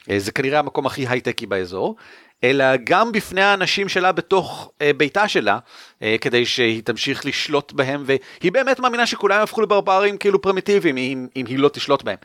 [0.10, 1.96] אה, זה כנראה המקום הכי הייטקי באזור.
[2.44, 5.60] אלא גם בפני האנשים שלה בתוך אה, ביתה שלה,
[6.02, 11.28] אה, כדי שהיא תמשיך לשלוט בהם, והיא באמת מאמינה שכולם יהפכו לברברים כאילו פרימיטיביים, אם,
[11.36, 12.18] אם היא לא תשלוט בהם.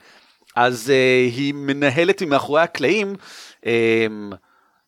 [0.57, 0.93] אז
[1.37, 3.15] היא מנהלת מאחורי הקלעים,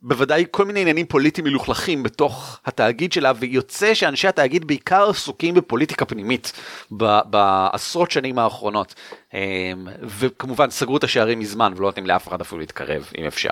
[0.02, 6.04] בוודאי כל מיני עניינים פוליטיים מלוכלכים בתוך התאגיד שלה, ויוצא שאנשי התאגיד בעיקר עסוקים בפוליטיקה
[6.04, 6.52] פנימית
[6.96, 8.94] ב- בעשרות שנים האחרונות.
[9.34, 13.50] אה, וכמובן סגרו את השערים מזמן ולא נותנים לאף אחד אפילו להתקרב, אם אפשר.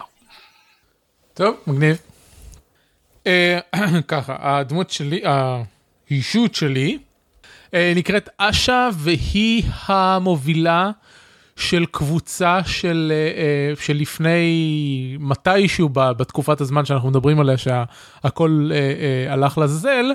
[1.34, 1.96] טוב, מגניב.
[3.26, 3.58] אה,
[4.08, 6.98] ככה, הדמות שלי, האישות שלי,
[7.74, 10.90] אה, נקראת אשה והיא המובילה
[11.60, 18.70] של קבוצה של, אה, של לפני מתישהו בתקופת הזמן שאנחנו מדברים עליה שהכל
[19.28, 20.06] הלך לזל,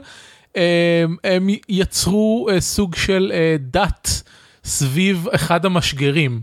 [1.24, 4.24] הם יצרו סוג של דת
[4.64, 6.42] סביב אחד המשגרים.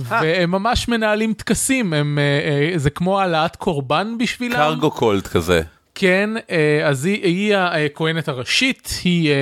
[0.00, 4.56] והם ממש מנהלים טקסים, הם, אה, אה, זה כמו העלאת קורבן בשבילם.
[4.56, 5.62] קרגו קולט כזה.
[6.00, 9.32] כן, אה, אז היא, היא הכהנת הראשית, היא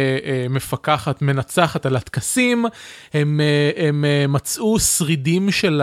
[0.50, 2.64] מפקחת, מנצחת על הטקסים,
[3.14, 3.40] הם,
[3.76, 5.82] הם מצאו שרידים של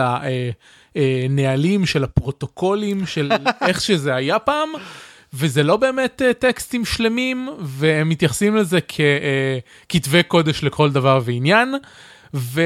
[0.94, 3.32] הנהלים, של הפרוטוקולים, של
[3.68, 4.68] איך שזה היה פעם.
[5.34, 8.78] וזה לא באמת טקסטים שלמים, והם מתייחסים לזה
[9.88, 11.74] ככתבי קודש לכל דבר ועניין.
[12.34, 12.62] ו...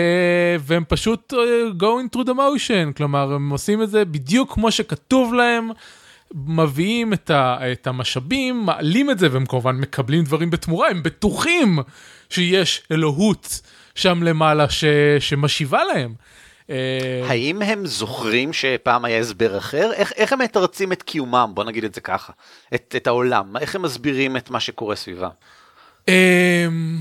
[0.60, 1.32] והם פשוט
[1.78, 5.70] going through the motion, כלומר הם עושים את זה בדיוק כמו שכתוב להם,
[6.34, 7.58] מביאים את, ה...
[7.72, 11.78] את המשאבים, מעלים את זה והם כמובן מקבלים דברים בתמורה, הם בטוחים
[12.30, 13.60] שיש אלוהות
[13.94, 14.84] שם למעלה ש...
[15.18, 16.14] שמשיבה להם.
[16.70, 19.92] אה, האם הם זוכרים שפעם היה הסבר אחר?
[19.92, 22.32] איך, איך הם מתרצים את קיומם, בוא נגיד את זה ככה,
[22.74, 25.28] את, את העולם, איך הם מסבירים את מה שקורה סביבם?
[26.08, 26.98] אמ,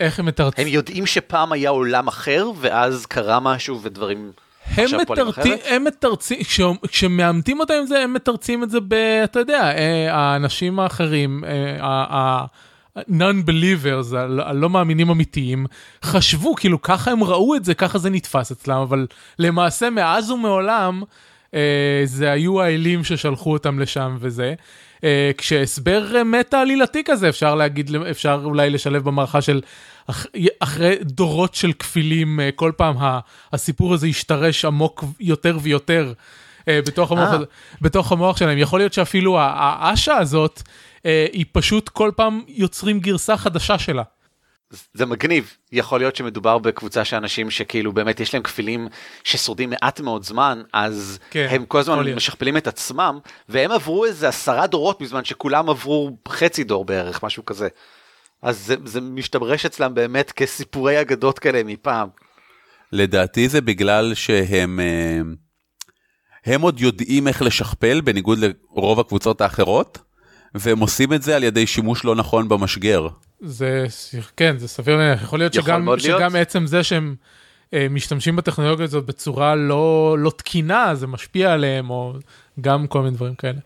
[0.00, 0.66] איך הם מתרצים?
[0.66, 4.32] הם יודעים שפעם היה עולם אחר, ואז קרה משהו ודברים...
[4.76, 6.38] הם מתרצים, הם מתרצים,
[6.88, 8.94] כשמאמתים אותם עם זה, הם מתרצים את זה ב...
[9.24, 11.44] אתה יודע, אה, האנשים האחרים,
[11.80, 15.66] ה-non-believers, הלא מאמינים אמיתיים,
[16.04, 19.06] חשבו, כאילו ככה הם ראו את זה, ככה זה נתפס אצלם, אבל
[19.38, 21.06] למעשה מאז ומעולם, אה,
[22.04, 24.54] זה היו האלים ששלחו אותם לשם וזה.
[25.04, 29.60] אה, כשהסבר מטה עלילתי כזה, אפשר להגיד, אפשר אולי לשלב במערכה של
[30.10, 30.26] אח,
[30.60, 32.96] אחרי דורות של כפילים, אה, כל פעם
[33.52, 36.12] הסיפור הזה ישתרש עמוק יותר ויותר.
[36.70, 37.30] בתוך המוח,
[37.80, 38.58] בתוך המוח שלהם.
[38.58, 40.62] יכול להיות שאפילו האשה הזאת,
[41.32, 44.02] היא פשוט כל פעם יוצרים גרסה חדשה שלה.
[44.94, 48.88] זה מגניב, יכול להיות שמדובר בקבוצה של אנשים שכאילו באמת יש להם כפילים
[49.24, 54.28] ששורדים מעט מאוד זמן, אז כן, הם כל הזמן משכפלים את עצמם, והם עברו איזה
[54.28, 57.68] עשרה דורות בזמן שכולם עברו חצי דור בערך, משהו כזה.
[58.42, 62.08] אז זה, זה משתמרש אצלם באמת כסיפורי אגדות כאלה מפעם.
[62.92, 65.20] לדעתי זה בגלל שהם אה,
[66.44, 69.98] הם עוד יודעים איך לשכפל בניגוד לרוב הקבוצות האחרות,
[70.54, 73.08] והם עושים את זה על ידי שימוש לא נכון במשגר.
[73.40, 73.86] זה,
[74.36, 77.14] כן, זה סביר להניח, יכול להיות יכול שגם, שגם עצם זה שהם
[77.74, 82.14] אה, משתמשים בטכנולוגיה הזאת בצורה לא, לא תקינה, זה משפיע עליהם, או
[82.60, 83.58] גם כל מיני דברים כאלה.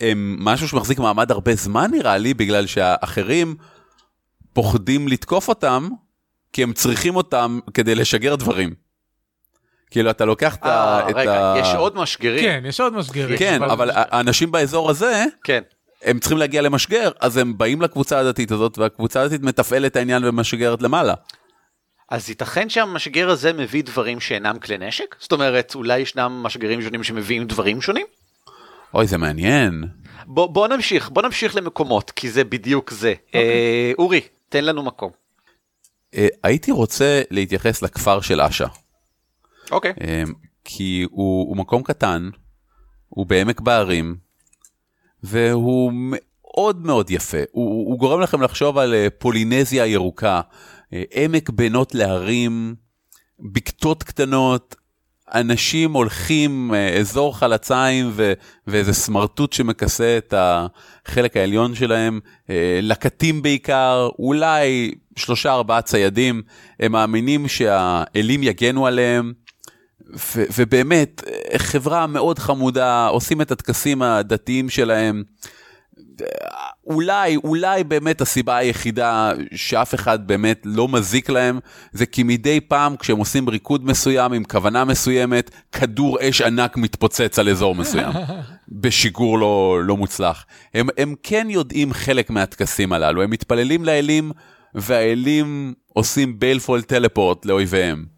[0.00, 3.54] הם משהו שמחזיק מעמד הרבה זמן נראה לי, בגלל שהאחרים
[4.52, 5.88] פוחדים לתקוף אותם,
[6.52, 8.74] כי הם צריכים אותם כדי לשגר דברים.
[9.90, 11.00] כאילו אתה לוקח את ה...
[11.14, 12.40] רגע, יש עוד משגרים.
[12.40, 13.38] כן, יש עוד משגרים.
[13.38, 15.62] כן, אבל האנשים באזור הזה, כן.
[16.02, 20.24] הם צריכים להגיע למשגר, אז הם באים לקבוצה הדתית הזאת, והקבוצה הדתית מתפעלת את העניין
[20.24, 21.14] ומשגרת למעלה.
[22.10, 25.16] אז ייתכן שהמשגר הזה מביא דברים שאינם כלי נשק?
[25.18, 28.06] זאת אומרת, אולי ישנם משגרים שונים שמביאים דברים שונים?
[28.94, 29.84] אוי, זה מעניין.
[30.26, 33.14] בוא, בוא נמשיך, בוא נמשיך למקומות, כי זה בדיוק זה.
[33.16, 33.26] Okay.
[33.26, 33.40] אוקיי.
[33.40, 35.10] אה, אורי, תן לנו מקום.
[36.14, 38.66] אה, הייתי רוצה להתייחס לכפר של אשה.
[39.70, 39.90] אוקיי.
[39.90, 40.04] Okay.
[40.04, 40.22] אה,
[40.64, 42.28] כי הוא, הוא מקום קטן,
[43.08, 44.16] הוא בעמק בהרים,
[45.26, 47.38] והוא מאוד מאוד יפה.
[47.52, 50.40] הוא, הוא גורם לכם לחשוב על אה, פולינזיה ירוקה,
[50.92, 52.74] אה, עמק בינות להרים,
[53.40, 54.74] בקתות קטנות,
[55.34, 58.32] אנשים הולכים, אה, אזור חלציים ו,
[58.66, 62.20] ואיזה סמרטוט שמכסה את החלק העליון שלהם,
[62.82, 66.42] לקטים בעיקר, אולי שלושה ארבעה ציידים,
[66.80, 69.32] הם מאמינים שהאלים יגנו עליהם.
[70.14, 71.22] ו- ובאמת,
[71.56, 75.22] חברה מאוד חמודה, עושים את הטקסים הדתיים שלהם.
[76.86, 81.58] אולי, אולי באמת הסיבה היחידה שאף אחד באמת לא מזיק להם,
[81.92, 87.38] זה כי מדי פעם כשהם עושים ריקוד מסוים עם כוונה מסוימת, כדור אש ענק מתפוצץ
[87.38, 88.12] על אזור מסוים,
[88.80, 90.44] בשיגור לא, לא מוצלח.
[90.74, 94.32] הם, הם כן יודעים חלק מהטקסים הללו, הם מתפללים לאלים,
[94.74, 98.15] והאלים עושים ביילפול טלפורט לאויביהם.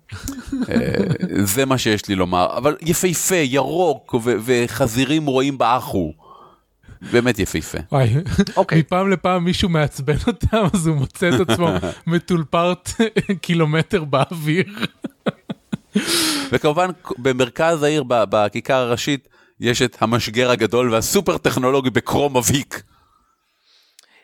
[0.69, 6.13] אה, זה מה שיש לי לומר, אבל יפהפה, ירוק, וחזירים רואים באחו.
[7.13, 7.79] באמת יפהפה.
[7.93, 8.15] וואי,
[8.57, 8.79] אוקיי.
[8.79, 11.69] מפעם לפעם מישהו מעצבן אותם, אז הוא מוצא את עצמו
[12.07, 12.91] מטולפרט
[13.43, 14.65] קילומטר באוויר.
[16.53, 19.29] וכמובן, במרכז העיר, בכיכר הראשית,
[19.61, 22.83] יש את המשגר הגדול והסופר טכנולוגי בקרום אביק.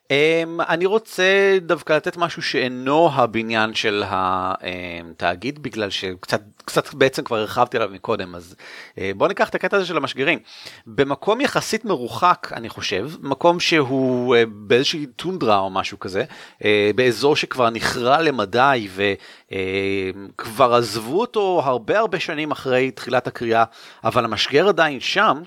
[0.09, 7.37] Um, אני רוצה דווקא לתת משהו שאינו הבניין של התאגיד בגלל שקצת קצת בעצם כבר
[7.37, 8.55] הרחבתי עליו מקודם אז
[8.95, 10.39] uh, בוא ניקח את הקטע הזה של המשגרים.
[10.87, 16.25] במקום יחסית מרוחק אני חושב מקום שהוא uh, באיזושהי טונדרה או משהו כזה
[16.59, 16.65] uh,
[16.95, 23.65] באזור שכבר נכרע למדי וכבר עזבו אותו הרבה הרבה שנים אחרי תחילת הקריאה
[24.05, 25.43] אבל המשגר עדיין שם.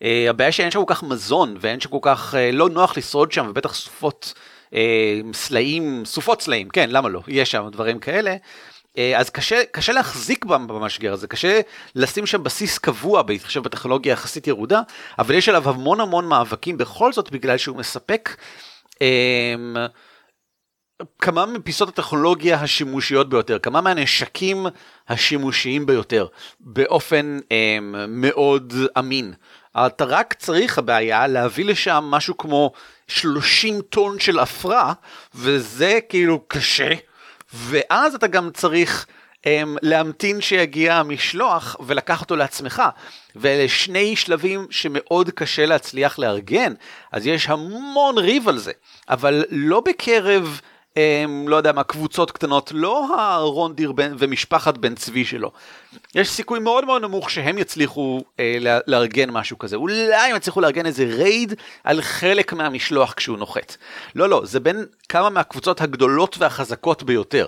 [0.00, 3.32] Uh, הבעיה שאין שם כל כך מזון ואין שם כל כך uh, לא נוח לשרוד
[3.32, 4.34] שם ובטח סופות
[4.70, 4.74] uh,
[5.32, 8.36] סלעים סופות סלעים כן למה לא יש שם דברים כאלה.
[9.16, 11.60] אז קשה קשה להחזיק במשגר הזה קשה
[11.94, 14.80] לשים שם בסיס קבוע בהתחשב בטכנולוגיה יחסית ירודה
[15.18, 18.36] אבל יש עליו המון המון מאבקים בכל זאת בגלל שהוא מספק.
[21.18, 24.66] כמה מפיסות הטכנולוגיה השימושיות ביותר, כמה מהנשקים
[25.08, 26.26] השימושיים ביותר,
[26.60, 29.34] באופן אה, מאוד אמין.
[29.76, 32.72] אתה רק צריך הבעיה להביא לשם משהו כמו
[33.08, 34.92] 30 טון של עפרה,
[35.34, 36.94] וזה כאילו קשה,
[37.54, 39.06] ואז אתה גם צריך
[39.38, 39.42] um,
[39.82, 42.82] להמתין שיגיע המשלוח ולקח אותו לעצמך.
[43.36, 46.72] ואלה שני שלבים שמאוד קשה להצליח לארגן,
[47.12, 48.72] אז יש המון ריב על זה,
[49.08, 50.60] אבל לא בקרב...
[50.96, 55.52] הם, לא יודע מה, קבוצות קטנות, לא הרון דיר בן ומשפחת בן צבי שלו.
[56.14, 59.76] יש סיכוי מאוד מאוד נמוך שהם יצליחו אה, לארגן משהו כזה.
[59.76, 63.76] אולי הם יצליחו לארגן איזה רייד על חלק מהמשלוח כשהוא נוחת.
[64.14, 67.46] לא, לא, זה בין כמה מהקבוצות הגדולות והחזקות ביותר.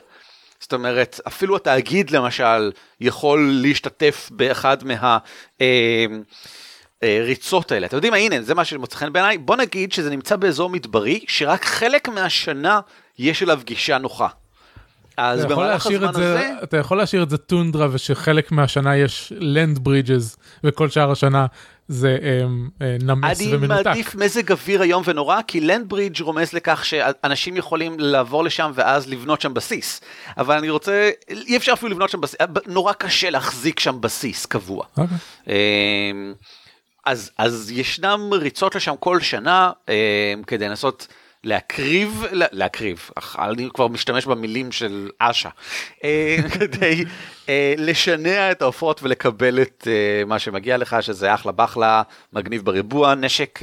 [0.60, 5.18] זאת אומרת, אפילו התאגיד למשל יכול להשתתף באחד מה...
[5.60, 6.06] אה,
[7.02, 7.86] אה, ריצות האלה.
[7.86, 9.38] אתם יודעים מה, הנה, זה מה שמוצא חן בעיניי.
[9.38, 12.80] בוא נגיד שזה נמצא באזור מדברי, שרק חלק מהשנה
[13.18, 14.28] יש אליו גישה נוחה.
[15.16, 16.32] אז במהלך הזמן הזה...
[16.32, 21.46] זה, אתה יכול להשאיר את זה טונדרה ושחלק מהשנה יש לנד ברידג'ז וכל שאר השנה
[21.88, 23.86] זה um, uh, נמס אני ומנותק.
[23.86, 28.72] אני מעדיף מזג אוויר איום ונורא כי לנד ברידג' רומז לכך שאנשים יכולים לעבור לשם
[28.74, 30.00] ואז לבנות שם בסיס.
[30.38, 34.84] אבל אני רוצה, אי אפשר אפילו לבנות שם בסיס, נורא קשה להחזיק שם בסיס קבוע.
[34.84, 35.00] Okay.
[35.00, 35.16] אוקיי.
[35.46, 36.34] אמ,
[37.06, 41.06] אז, אז ישנם ריצות לשם כל שנה um, כדי לנסות
[41.44, 45.48] להקריב, להקריב, אני כבר משתמש במילים של אשה,
[46.04, 47.04] אה, כדי
[47.48, 52.02] אה, לשנע את העופות ולקבל את אה, מה שמגיע לך, שזה אחלה בחלה,
[52.32, 53.60] מגניב בריבוע, נשק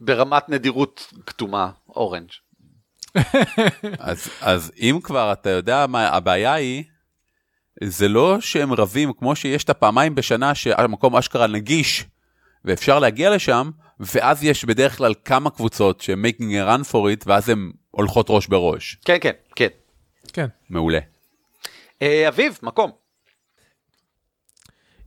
[0.00, 2.30] ברמת נדירות כתומה, אורנג'.
[3.98, 6.84] אז, אז אם כבר אתה יודע מה הבעיה היא,
[7.84, 12.04] זה לא שהם רבים כמו שיש את הפעמיים בשנה שהמקום אשכרה נגיש
[12.64, 13.70] ואפשר להגיע לשם,
[14.00, 18.26] ואז יש בדרך כלל כמה קבוצות שהם making a run for it, ואז הן הולכות
[18.28, 18.98] ראש בראש.
[19.04, 19.68] כן, כן, כן.
[20.32, 20.46] כן.
[20.70, 20.98] מעולה.
[22.02, 22.90] אה, אביב, מקום.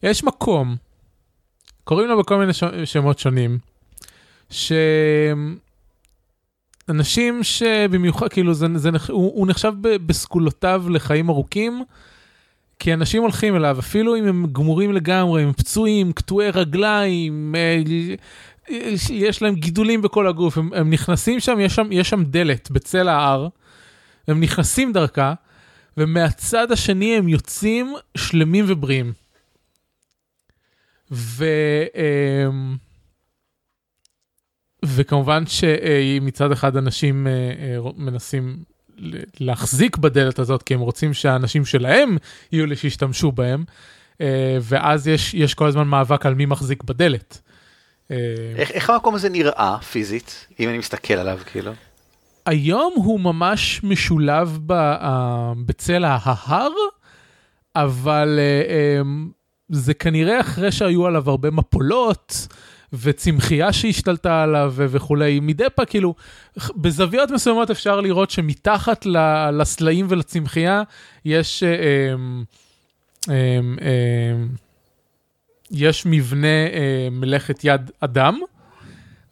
[0.04, 0.76] יש מקום,
[1.84, 2.64] קוראים לו בכל מיני ש...
[2.86, 3.58] שמות שונים,
[6.90, 11.84] שאנשים שבמיוחד, כאילו, זה, זה, הוא, הוא נחשב בסגולותיו לחיים ארוכים,
[12.80, 17.82] כי אנשים הולכים אליו, אפילו אם הם גמורים לגמרי, הם פצועים, קטועי רגליים, אה,
[19.10, 23.08] יש להם גידולים בכל הגוף, הם, הם נכנסים שם יש, שם, יש שם דלת בצל
[23.10, 23.48] ההר,
[24.28, 25.34] הם נכנסים דרכה,
[25.98, 29.14] ומהצד השני הם יוצאים שלמים ובריאים.
[31.12, 31.46] ו...
[31.96, 32.76] אמ,
[34.86, 38.64] וכמובן שמצד אחד אנשים אה, אה, מנסים
[39.40, 42.18] להחזיק בדלת הזאת כי הם רוצים שהאנשים שלהם
[42.52, 43.64] יהיו אלה שישתמשו בהם
[44.22, 47.42] אה, ואז יש יש כל הזמן מאבק על מי מחזיק בדלת.
[48.12, 48.18] אה,
[48.56, 51.72] איך, איך המקום הזה נראה פיזית, אם אני מסתכל עליו כאילו?
[52.46, 56.72] היום הוא ממש משולב ב, אה, בצל ההר,
[57.76, 59.02] אבל אה, אה,
[59.70, 62.48] זה כנראה אחרי שהיו עליו הרבה מפולות.
[63.02, 66.16] וצמחייה שהשתלטה עליו וכולי, מדי פעם כאילו,
[66.76, 69.06] בזוויות מסוימות אפשר לראות שמתחת
[69.54, 70.84] לסלעים ולצמחייה
[71.26, 71.76] יש, אה, אה,
[73.30, 74.44] אה, אה,
[75.72, 78.40] יש מבנה אה, מלאכת יד אדם,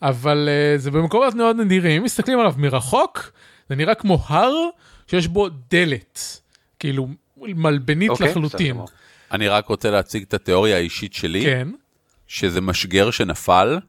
[0.01, 3.31] אבל אה, זה במקומות מאוד נדירים, אם מסתכלים עליו מרחוק,
[3.69, 4.53] זה נראה כמו הר
[5.07, 6.39] שיש בו דלת,
[6.79, 8.77] כאילו מלבנית אוקיי, לחלוטין.
[9.31, 11.67] אני רק רוצה להציג את התיאוריה האישית שלי, כן,
[12.33, 13.79] שזה משגר שנפל,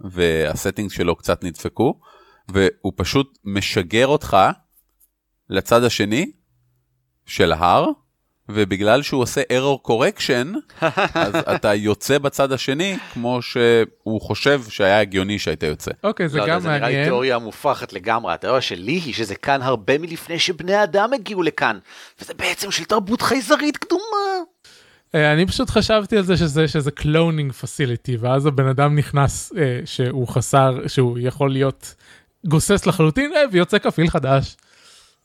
[0.00, 2.00] והסטינגס שלו קצת נדפקו,
[2.48, 4.36] והוא פשוט משגר אותך
[5.50, 6.30] לצד השני
[7.26, 7.86] של ההר,
[8.48, 10.56] ובגלל שהוא עושה error correction,
[11.14, 15.90] אז אתה יוצא בצד השני כמו שהוא חושב שהיה הגיוני שהיית יוצא.
[16.04, 17.04] אוקיי, זה לא גם זה נראה לי מעניין.
[17.04, 21.78] תיאוריה מופרכת לגמרי, התיאוריה שלי היא שזה כאן הרבה מלפני שבני אדם הגיעו לכאן,
[22.20, 24.49] וזה בעצם של תרבות חייזרית קדומה.
[25.14, 29.80] אה, אני פשוט חשבתי על זה שזה שזה cloning facility ואז הבן אדם נכנס אה,
[29.84, 31.94] שהוא חסר שהוא יכול להיות
[32.46, 34.56] גוסס לחלוטין אה, ויוצא כפיל חדש.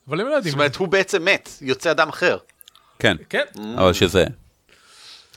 [0.08, 0.52] אבל הם לא יודעים.
[0.52, 2.38] זאת אומרת, הוא בעצם מת, יוצא אדם אחר.
[3.00, 3.46] כן, כן.
[3.78, 4.26] אבל שזה,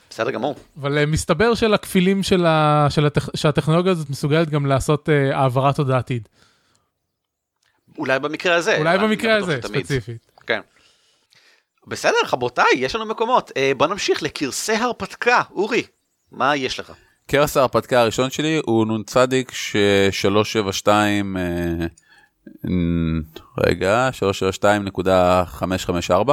[0.09, 0.55] בסדר גמור.
[0.81, 2.87] אבל אה, מסתבר שלכפילים של ה...
[2.89, 3.29] של הטכ...
[3.35, 6.29] שהטכנולוגיה הזאת מסוגלת גם לעשות אה, העברת תודעתית.
[7.97, 8.77] אולי במקרה הזה.
[8.77, 9.59] אולי במקרה הזה.
[9.63, 10.28] ספציפית.
[11.87, 13.51] בסדר, רבותיי, יש לנו מקומות.
[13.57, 15.41] אה, בוא נמשיך לקרסי הרפתקה.
[15.51, 15.83] אורי,
[16.31, 16.93] מה יש לך?
[17.27, 19.13] קרס ההרפתקה הראשון שלי הוא נ"צ
[19.51, 21.87] ש-372, אה,
[23.57, 24.09] רגע,
[25.59, 26.31] 372.554,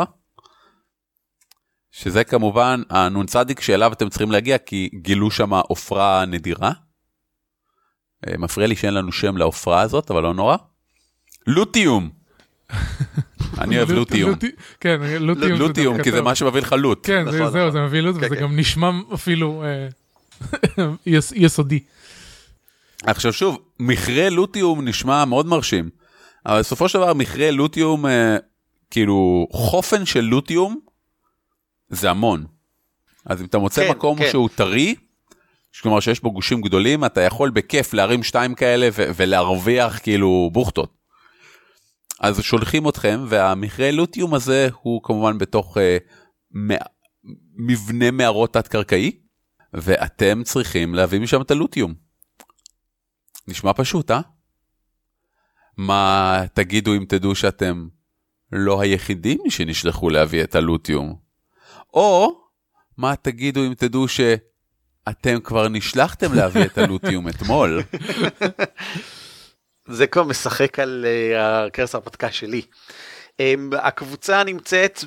[1.91, 6.73] שזה כמובן הנ"צ שאליו אתם צריכים להגיע כי גילו שם עופרה נדירה.
[8.27, 10.57] אה, מפריע לי שאין לנו שם לעופרה הזאת, אבל לא נורא.
[11.47, 12.11] לוטיום.
[13.59, 14.31] אני אוהב לוט- לוטיום.
[14.31, 14.51] לוטי-
[14.81, 15.59] כן, לוטיום.
[15.59, 16.23] לוטיום, כי זה.
[16.23, 17.07] מה שמביא לך לוט.
[17.07, 17.71] כן, זה- נכון, זהו, נכון.
[17.73, 18.43] זה מביא לוט כן, וזה כן.
[18.43, 19.89] גם נשמע אפילו אה,
[21.07, 21.81] יס- יסודי.
[23.03, 25.91] עכשיו שוב, מכרה לוטיום נשמע מאוד מרשים,
[26.47, 28.37] אבל בסופו של דבר מכרה לוטיום, אה,
[28.91, 30.81] כאילו חופן של לוטיום,
[31.89, 32.45] זה המון.
[33.27, 34.29] אז אם אתה מוצא כן, מקום כן.
[34.31, 34.95] שהוא טרי,
[35.83, 40.96] כלומר שיש בו גושים גדולים, אתה יכול בכיף להרים שתיים כאלה ולהרוויח כאילו בוכטות.
[42.21, 45.97] אז שולחים אתכם, והמכרה לוטיום הזה הוא כמובן בתוך אה,
[46.51, 46.77] מע...
[47.57, 49.19] מבנה מערות תת-קרקעי,
[49.73, 51.95] ואתם צריכים להביא משם את הלוטיום.
[53.49, 54.21] נשמע פשוט, אה?
[55.77, 57.89] מה תגידו אם תדעו שאתם
[58.53, 61.17] לא היחידים שנשלחו להביא את הלוטיום?
[61.95, 62.41] או
[62.97, 67.83] מה תגידו אם תדעו שאתם כבר נשלחתם להביא את הלוטיום אתמול?
[69.89, 72.63] זה כבר משחק על אה, הקרס ההרפתקה שלי.
[73.37, 75.05] Um, הקבוצה נמצאת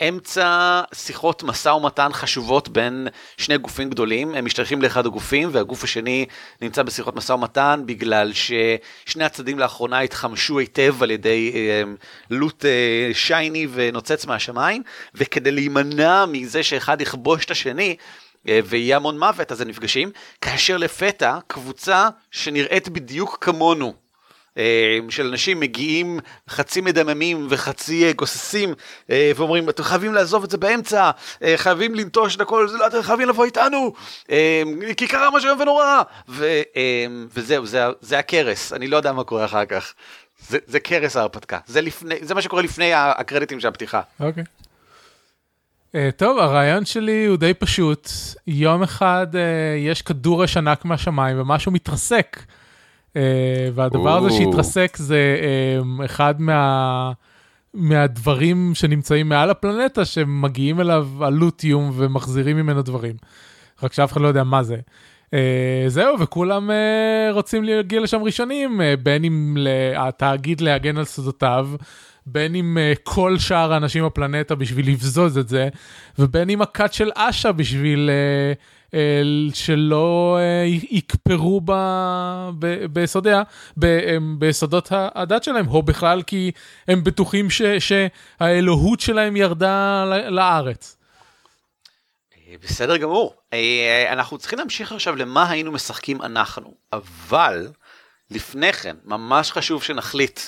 [0.00, 6.26] באמצע שיחות משא ומתן חשובות בין שני גופים גדולים, הם משתייכים לאחד הגופים והגוף השני
[6.62, 11.86] נמצא בשיחות משא ומתן בגלל ששני הצדדים לאחרונה התחמשו היטב על ידי um,
[12.30, 14.82] לוט uh, שייני ונוצץ מהשמיים,
[15.14, 20.76] וכדי להימנע מזה שאחד יכבוש את השני, אה, ויהיה המון מוות, אז הם נפגשים, כאשר
[20.76, 23.94] לפתע קבוצה שנראית בדיוק כמונו,
[24.58, 28.74] אה, של אנשים מגיעים חצי מדממים וחצי אה, גוססים,
[29.10, 31.10] אה, ואומרים, אתם חייבים לעזוב את זה באמצע,
[31.42, 33.92] אה, חייבים לנטוש את הכל, זה לא, אתם חייבים לבוא איתנו,
[34.30, 34.62] אה,
[34.96, 39.24] כי קרה משהו איום ונורא, ו, אה, וזהו, זה, זה הקרס, אני לא יודע מה
[39.24, 39.94] קורה אחר כך.
[40.48, 44.00] זה, זה קרס ההרפתקה, זה, לפני, זה מה שקורה לפני הקרדיטים של הפתיחה.
[44.20, 44.42] אוקיי.
[44.42, 44.73] אה,
[46.16, 48.08] טוב, הרעיון שלי הוא די פשוט.
[48.46, 52.42] יום אחד אה, יש כדור רש ענק מהשמיים ומשהו מתרסק.
[53.16, 54.36] אה, והדבר הזה.
[54.36, 57.12] שהתרסק זה אה, אחד מה...
[57.74, 63.14] מהדברים שנמצאים מעל הפלנטה שמגיעים אליו הלוטיום ומחזירים ממנו דברים.
[63.82, 64.76] רק שאף אחד לא יודע מה זה.
[65.34, 69.56] אה, זהו, וכולם אה, רוצים להגיע לשם ראשונים, אה, בין אם
[69.96, 71.68] התאגיד להגן על סודותיו,
[72.26, 75.68] בין אם אה, כל שאר האנשים בפלנטה בשביל לבזוז את זה,
[76.18, 78.52] ובין אם הכת של אשה בשביל אה,
[78.98, 79.22] אה,
[79.54, 81.72] שלא י- יקפרו ב,
[82.58, 83.42] ב, ביסודיה,
[83.76, 86.50] ב, אה, ביסודות הדת שלהם, או בכלל כי
[86.88, 90.96] הם בטוחים ש, שהאלוהות שלהם ירדה לארץ.
[92.62, 93.34] בסדר גמור.
[94.12, 97.68] אנחנו צריכים להמשיך עכשיו למה היינו משחקים אנחנו, אבל
[98.30, 100.40] לפני כן, ממש חשוב שנחליט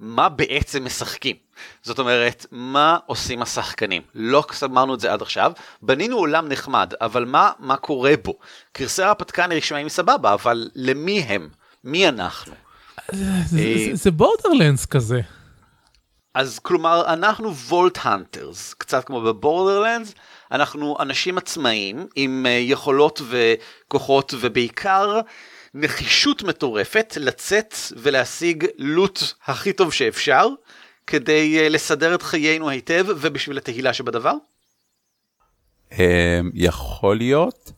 [0.00, 1.36] מה בעצם משחקים.
[1.82, 4.02] זאת אומרת, מה עושים השחקנים?
[4.14, 8.38] לא אמרנו את זה עד עכשיו, בנינו עולם נחמד, אבל מה, מה קורה בו?
[8.72, 11.48] קרסי ההרפתקה נשמעים סבבה, אבל למי הם?
[11.84, 12.54] מי אנחנו?
[13.92, 15.20] זה בורדרלנדס כזה.
[16.34, 20.14] אז כלומר, אנחנו וולט הנטרס, קצת כמו בבורדרלנדס,
[20.52, 25.20] אנחנו אנשים עצמאיים עם אה, יכולות וכוחות ובעיקר
[25.74, 30.48] נחישות מטורפת לצאת ולהשיג לוט הכי טוב שאפשר
[31.06, 34.34] כדי אה, לסדר את חיינו היטב ובשביל התהילה שבדבר?
[35.92, 37.72] אמ, יכול להיות.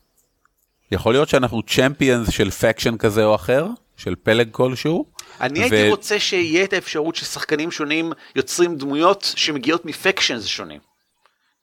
[0.91, 3.67] יכול להיות שאנחנו צ'מפיונס של פקשן כזה או אחר,
[3.97, 5.07] של פלג כלשהו.
[5.41, 5.63] אני ו...
[5.63, 10.81] הייתי רוצה שיהיה את האפשרות ששחקנים שונים יוצרים דמויות שמגיעות מפקשנס שונים.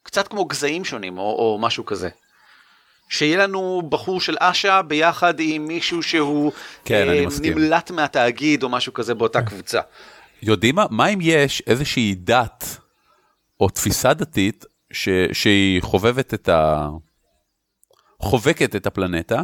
[0.02, 2.08] קצת כמו גזעים שונים או, או משהו כזה.
[3.10, 6.52] שיהיה לנו בחור של אשה ביחד עם מישהו שהוא
[6.84, 9.80] כן, אה, נמלט מהתאגיד או משהו כזה באותה קבוצה.
[10.42, 12.76] יודעים מה, מה אם יש איזושהי דת
[13.60, 16.88] או תפיסה דתית ש, שהיא חובבת את ה...
[18.20, 19.42] חובקת את הפלנטה,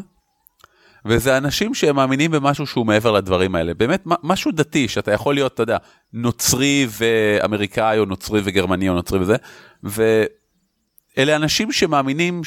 [1.05, 3.75] וזה אנשים שמאמינים במשהו שהוא מעבר לדברים האלה.
[3.75, 5.77] באמת, משהו דתי, שאתה יכול להיות, אתה יודע,
[6.13, 9.37] נוצרי ואמריקאי, או נוצרי וגרמני, או נוצרי וזה,
[9.83, 12.45] ואלה אנשים שמאמינים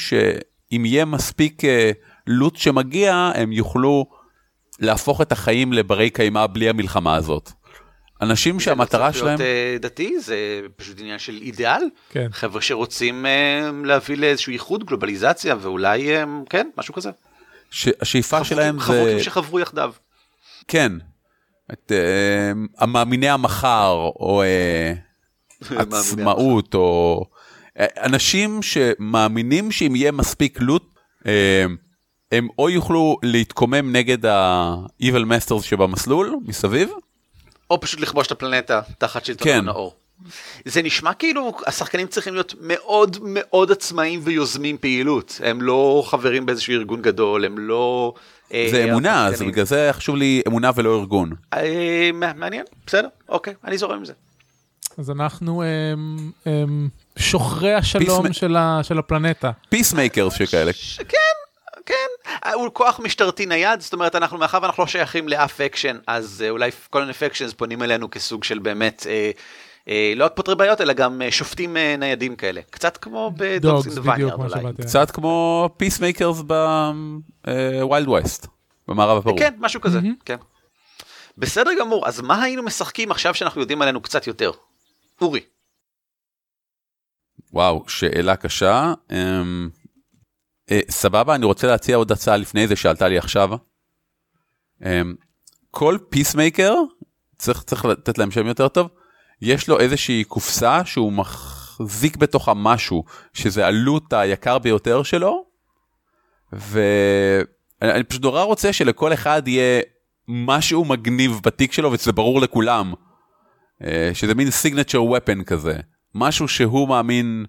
[0.74, 1.92] שאם יהיה מספיק אה,
[2.28, 4.06] לוט שמגיע, הם יוכלו
[4.80, 7.52] להפוך את החיים לברי קיימא בלי המלחמה הזאת.
[8.22, 9.38] אנשים שהמטרה שלהם...
[9.38, 11.82] זה לא צריך להיות דתי, זה פשוט עניין של אידיאל.
[12.10, 12.28] כן.
[12.32, 17.10] חבר'ה שרוצים אה, להביא לאיזשהו איחוד, גלובליזציה, ואולי, אה, כן, משהו כזה.
[18.02, 18.86] השאיפה שלהם זה...
[18.86, 19.94] חברותים שחברו יחדיו.
[20.68, 20.92] כן.
[21.74, 24.44] את uh, המאמיני המחר, או
[25.70, 27.26] uh, עצמאות, או...
[27.80, 30.84] אנשים שמאמינים שאם יהיה מספיק לוט,
[31.20, 31.26] uh,
[32.32, 36.90] הם או יוכלו להתקומם נגד ה-Evil Masters שבמסלול, מסביב,
[37.70, 39.58] או פשוט לכבוש את הפלנטה תחת שלטון כן.
[39.58, 39.96] הנאור.
[40.66, 45.42] זה נשמע כאילו השחקנים צריכים להיות מאוד מאוד עצמאים ויוזמים פעילות.
[45.44, 48.14] הם לא חברים באיזשהו ארגון גדול, הם לא...
[48.54, 51.32] אה, זה אה, אמונה, אז בגלל זה חשוב לי אמונה ולא ארגון.
[51.54, 54.14] אה, מעניין, בסדר, אוקיי, אני זורם עם זה.
[54.98, 55.68] אז אנחנו אה,
[56.48, 56.64] אה,
[57.20, 59.52] שוחרי השלום Peace של, ה, של הפלנטה.
[59.70, 60.72] peacemakers שכאלה.
[60.98, 61.18] כן,
[61.86, 66.44] כן, הוא כוח משטרתי נייד, זאת אומרת, אנחנו, מאחר ואנחנו לא שייכים לאף אקשן, אז
[66.46, 69.32] אה, אולי כל מיני factions פונים אלינו כסוג של באמת, אה,
[69.90, 72.62] אה, לא רק פותרי בעיות, אלא גם אה, שופטים אה, ניידים כאלה.
[72.70, 74.64] קצת כמו ב Dogs אולי.
[74.82, 78.48] קצת כמו peacemakers ב Wild West,
[78.88, 79.40] במערב הפרוע.
[79.40, 80.24] כן, משהו כזה, mm-hmm.
[80.26, 80.38] כן.
[81.38, 84.52] בסדר גמור, אז מה היינו משחקים עכשיו שאנחנו יודעים עלינו קצת יותר?
[85.22, 85.40] אורי.
[87.54, 88.94] וואו, שאלה קשה.
[89.10, 89.14] Um,
[90.72, 93.50] אה, סבבה, אני רוצה להציע עוד הצעה לפני זה שעלתה לי עכשיו.
[94.86, 95.02] אה,
[95.72, 96.74] כל peacemaker,
[97.38, 98.88] צריך, צריך לתת להם שם יותר טוב,
[99.42, 105.46] יש לו איזושהי קופסה שהוא מחזיק בתוכה משהו, שזה ה loot היקר ביותר שלו,
[106.54, 109.82] ואני פשוט נורא רוצה שלכל אחד יהיה
[110.28, 112.94] משהו מגניב בתיק שלו ושזה ברור לכולם,
[113.84, 115.80] אה, שזה מין סיגנצ'ר ופן כזה,
[116.16, 117.46] משהו שהוא מאמין,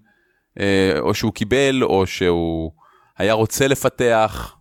[0.61, 2.73] אה, או שהוא קיבל, או שהוא...
[3.21, 4.57] היה רוצה לפתח.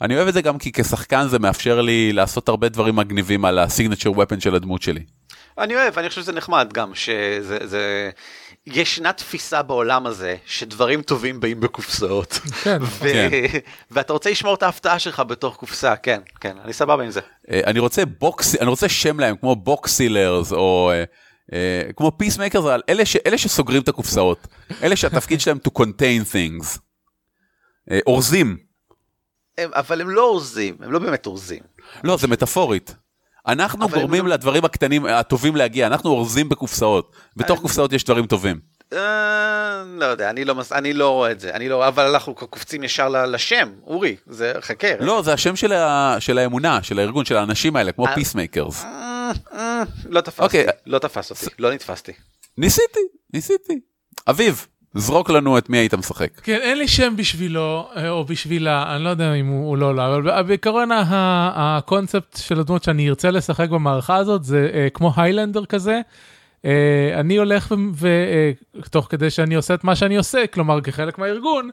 [0.00, 3.58] אני אוהב את זה גם כי כשחקן זה מאפשר לי לעשות הרבה דברים מגניבים על
[3.58, 5.04] הסיגנצ'ר ופן של הדמות שלי.
[5.58, 8.10] אני אוהב, אני חושב שזה נחמד גם, שזה, זה,
[8.66, 12.32] ישנה תפיסה בעולם הזה שדברים טובים באים בקופסאות.
[12.64, 12.78] כן.
[12.82, 12.98] ו...
[12.98, 13.58] כן.
[13.90, 17.20] ואתה רוצה לשמור את ההפתעה שלך בתוך קופסה, כן, כן, אני סבבה עם זה.
[17.50, 20.92] אה, אני רוצה box, אני רוצה שם להם כמו box sealers או...
[21.52, 24.46] אה, אה, כמו peacemakers, אלה, ש, אלה שסוגרים את הקופסאות,
[24.82, 26.78] אלה שהתפקיד שלהם to contain things.
[27.90, 28.56] אה, אורזים.
[29.60, 31.62] אבל הם לא אורזים, הם לא באמת אורזים.
[32.04, 32.94] לא, זה מטאפורית.
[33.46, 34.32] אנחנו גורמים לא...
[34.32, 37.16] לדברים הקטנים, הטובים להגיע, אנחנו אורזים בקופסאות.
[37.36, 37.62] בתוך אני...
[37.62, 38.60] קופסאות יש דברים טובים.
[38.92, 42.84] אה, לא יודע, אני לא, אני לא רואה את זה, אני לא, אבל אנחנו קופצים
[42.84, 44.88] ישר לשם, אורי, זה חכה.
[45.00, 48.84] לא, זה השם של, ה, של האמונה, של הארגון, של האנשים האלה, כמו Peacemakers.
[48.84, 49.21] אה,
[50.04, 50.66] לא תפסתי, אוקיי.
[50.86, 52.12] לא תפס אותי, לא נתפסתי.
[52.58, 53.00] ניסיתי,
[53.34, 53.80] ניסיתי.
[54.28, 56.40] אביב, זרוק לנו את מי היית משחק.
[56.42, 60.06] כן, אין לי שם בשבילו, אה, או בשבילה, אני לא יודע אם הוא לא לא,
[60.06, 60.88] אבל בעיקרון
[61.54, 66.00] הקונספט של הדמות שאני ארצה לשחק במערכה הזאת זה אה, כמו Highlander כזה.
[66.64, 67.74] אה, אני הולך
[68.80, 71.70] ותוך כדי שאני עושה את מה שאני עושה, כלומר כחלק מהארגון,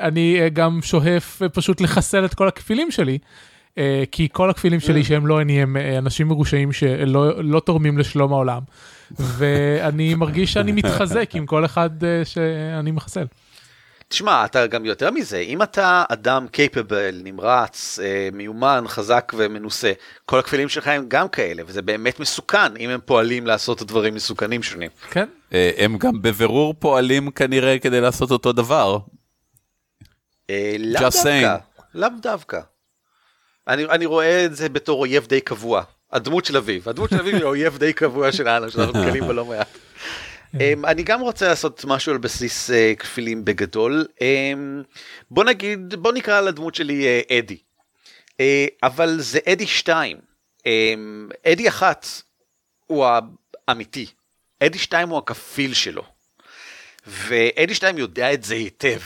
[0.00, 3.18] אני גם שואף פשוט לחסל את כל הכפילים שלי.
[4.12, 8.62] כי כל הכפילים שלי שהם לא אני הם אנשים מרושעים שלא לא תורמים לשלום העולם.
[9.10, 11.90] ואני מרגיש שאני מתחזק עם כל אחד
[12.24, 13.26] שאני מחסל.
[14.08, 19.92] תשמע, אתה גם יותר מזה, אם אתה אדם קייפבל, נמרץ, אה, מיומן, חזק ומנוסה,
[20.24, 24.62] כל הכפילים שלך הם גם כאלה, וזה באמת מסוכן אם הם פועלים לעשות דברים מסוכנים
[24.62, 24.90] שונים.
[25.10, 25.28] כן?
[25.52, 28.98] אה, הם גם בבירור פועלים כנראה כדי לעשות אותו דבר.
[30.50, 31.80] אה, לאו Just דווקא, saying.
[31.94, 32.60] לאו דווקא.
[33.68, 35.82] אני, אני רואה את זה בתור אויב די קבוע.
[36.12, 39.44] הדמות של אביב, הדמות של אביב היא אויב די קבוע שלנו, שאנחנו נתקלים בו לא
[39.44, 39.68] מעט.
[40.54, 40.58] um,
[40.90, 44.06] אני גם רוצה לעשות משהו על בסיס uh, כפילים בגדול.
[44.14, 44.22] Um,
[45.30, 47.56] בוא נגיד, בוא נקרא לדמות שלי uh, אדי.
[48.32, 48.38] Uh,
[48.82, 50.18] אבל זה אדי 2.
[50.58, 50.62] Um,
[51.46, 52.06] אדי 1
[52.86, 53.06] הוא
[53.68, 54.06] האמיתי,
[54.60, 56.04] אדי 2 הוא הכפיל שלו.
[57.06, 59.00] ואדי 2 יודע את זה היטב,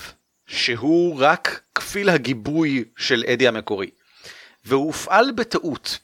[0.46, 3.90] שהוא רק כפיל הגיבוי של אדי המקורי.
[4.64, 5.98] והוא הופעל בטעות.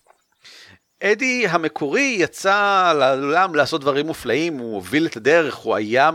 [1.02, 6.11] אדי המקורי יצא לעולם לעשות דברים מופלאים, הוא הוביל את הדרך, הוא היה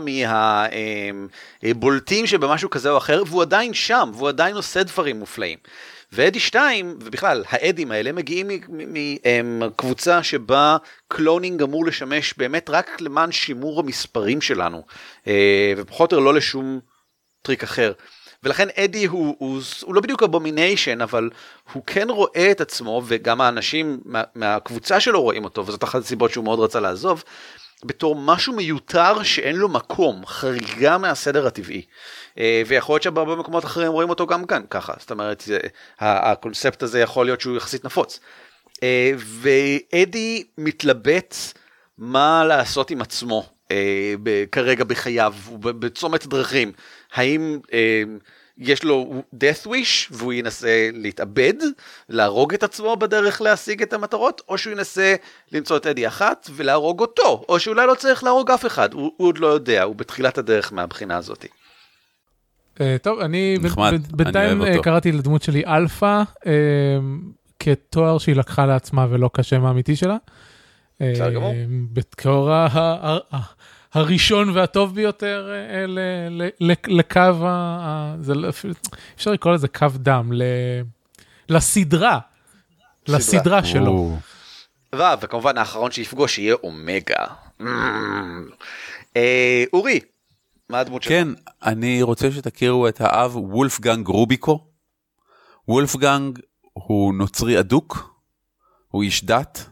[1.62, 5.58] מהבולטים שבמשהו כזה או אחר, והוא עדיין שם, והוא עדיין עושה דברים מופלאים.
[6.12, 8.50] ואדי 2, ובכלל, האדים האלה מגיעים
[9.44, 10.76] מקבוצה שבה
[11.08, 14.82] cloning אמור לשמש באמת רק למען שימור המספרים שלנו,
[15.26, 16.80] אה, ופחות או לא לשום
[17.42, 17.92] טריק אחר.
[18.44, 21.30] ולכן אדי הוא, הוא, הוא לא בדיוק abomination, אבל
[21.72, 26.30] הוא כן רואה את עצמו, וגם האנשים מה, מהקבוצה שלו רואים אותו, וזאת אחת הסיבות
[26.30, 27.24] שהוא מאוד רצה לעזוב,
[27.84, 31.82] בתור משהו מיותר שאין לו מקום, חריגה מהסדר הטבעי.
[32.38, 35.58] אה, ויכול להיות שבהרבה מקומות אחרים רואים אותו גם כאן ככה, זאת אומרת, זה,
[36.00, 38.20] הקונספט הזה יכול להיות שהוא יחסית נפוץ.
[38.82, 41.36] אה, ואדי מתלבט
[41.98, 44.14] מה לעשות עם עצמו אה,
[44.52, 46.72] כרגע בחייו, בצומת דרכים.
[47.14, 48.02] האם אה,
[48.58, 51.54] יש לו death wish והוא ינסה להתאבד,
[52.08, 55.14] להרוג את עצמו בדרך להשיג את המטרות, או שהוא ינסה
[55.52, 59.28] למצוא את אדי אחת ולהרוג אותו, או שאולי לא צריך להרוג אף אחד, הוא, הוא
[59.28, 61.44] עוד לא יודע, הוא בתחילת הדרך מהבחינה הזאת.
[62.80, 63.58] אה, טוב, אני
[64.12, 64.82] בינתיים אותו.
[64.82, 66.52] קראתי לדמות שלי אלפא, אה,
[67.58, 70.16] כתואר שהיא לקחה לעצמה ולא כשם האמיתי שלה.
[71.00, 71.54] בסדר גמור.
[71.92, 72.66] בתואר
[73.92, 75.98] הראשון והטוב ביותר אה, ל-
[76.42, 78.48] ל- ל- לקו, ה- לא-
[79.16, 80.82] אפשר לקרוא לזה קו דם, ל-
[81.48, 82.18] לסדרה,
[83.08, 84.18] לסדרה שלו.
[85.20, 87.24] וכמובן האחרון שיפגוש יהיה אומגה.
[87.60, 87.64] Mm.
[89.16, 90.00] אה, אורי,
[90.68, 91.12] מה הדמות שלך?
[91.12, 91.28] כן,
[91.62, 94.66] אני רוצה שתכירו את האב וולפגנג רוביקו.
[95.68, 96.38] וולפגנג
[96.72, 98.14] הוא נוצרי אדוק,
[98.88, 99.66] הוא איש דת,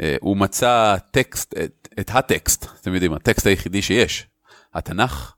[0.00, 1.54] אה, הוא מצא טקסט,
[2.00, 4.26] את, הטקסט, אתם יודעים, הטקסט היחידי שיש,
[4.74, 5.34] התנ"ך,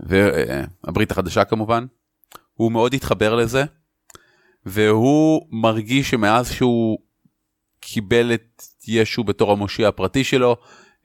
[0.00, 1.86] והברית החדשה כמובן.
[2.54, 3.64] הוא מאוד התחבר לזה,
[4.66, 6.98] והוא מרגיש שמאז שהוא
[7.80, 10.56] קיבל את ישו בתור המושיע הפרטי שלו,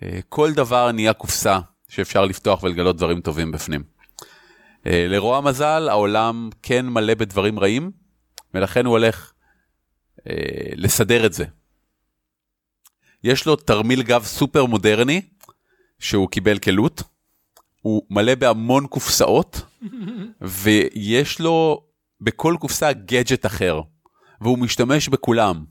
[0.03, 3.83] אה, כל דבר נהיה קופסה שאפשר לפתוח ולגלות דברים טובים בפנים.
[4.87, 7.91] אה, לרוע המזל, העולם כן מלא בדברים רעים,
[8.53, 9.31] ולכן הוא הולך
[10.29, 10.33] אה,
[10.75, 11.45] לסדר את זה.
[13.23, 15.21] יש לו תרמיל גב סופר מודרני,
[15.99, 17.01] שהוא קיבל כלוט,
[17.81, 19.61] הוא מלא בהמון קופסאות,
[20.41, 21.83] ויש לו
[22.21, 23.81] בכל קופסה גאדג'ט אחר,
[24.41, 25.63] והוא משתמש בכולם.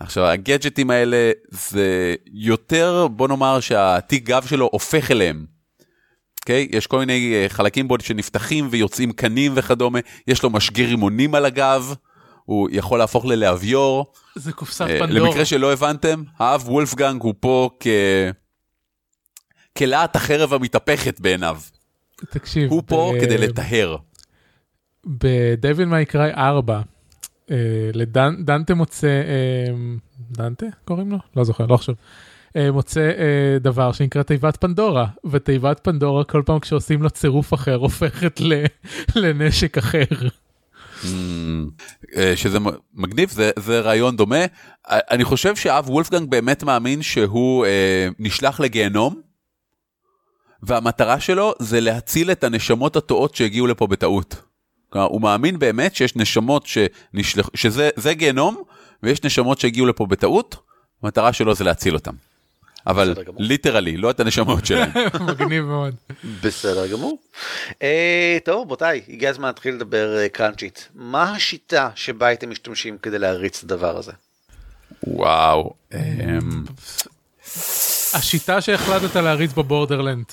[0.00, 5.46] עכשיו, הגאדג'טים האלה זה יותר, בוא נאמר שהתיק גב שלו הופך אליהם.
[6.40, 6.68] אוקיי?
[6.70, 11.44] יש כל מיני אה, חלקים בו שנפתחים ויוצאים קנים וכדומה, יש לו משגר רימונים על
[11.44, 11.94] הגב,
[12.48, 14.06] הוא יכול להפוך ללהביור.
[14.34, 15.28] זה קופסת אה, פנדורה.
[15.28, 17.86] למקרה שלא הבנתם, האב וולפגנג הוא פה כ...
[19.78, 21.60] כלהט החרב המתהפכת בעיניו.
[22.30, 23.96] תקשיב, הוא פה ב- כדי לטהר.
[25.06, 26.80] בדביל מיי קריי 4,
[27.50, 27.56] אה,
[27.94, 29.74] לדן- דנטה מוצא, אה,
[30.30, 31.18] דנטה קוראים לו?
[31.36, 31.78] לא זוכר, לא.
[32.56, 37.74] אה, מוצא אה, דבר שנקרא תיבת פנדורה, ותיבת פנדורה כל פעם כשעושים לו צירוף אחר
[37.74, 38.64] הופכת ל-
[39.16, 40.04] לנשק אחר.
[42.16, 42.58] אה, שזה
[42.94, 44.44] מגניב, זה, זה רעיון דומה.
[44.88, 49.20] אני חושב שהאב וולפגנג באמת מאמין שהוא אה, נשלח לגיהנום,
[50.62, 54.42] והמטרה שלו זה להציל את הנשמות הטועות שהגיעו לפה בטעות.
[54.90, 58.62] כלומר, הוא מאמין באמת שיש נשמות שנשלח, שזה זה גיהנום,
[59.02, 60.56] ויש נשמות שהגיעו לפה בטעות,
[61.02, 62.14] המטרה שלו זה להציל אותם.
[62.88, 63.14] אבל.
[63.38, 64.90] ליטרלי, לא את הנשמות שלהם.
[65.28, 65.94] מגניב מאוד.
[66.42, 67.18] בסדר גמור.
[67.82, 70.88] אה, טוב רבותיי, הגיע הזמן להתחיל לדבר אה, קראנצ'ית.
[70.94, 74.12] מה השיטה שבה הייתם משתמשים כדי להריץ את הדבר הזה?
[75.06, 75.74] וואו.
[75.94, 75.98] אמ,
[78.14, 80.24] השיטה שהחלטת להריץ בבורדרלנד.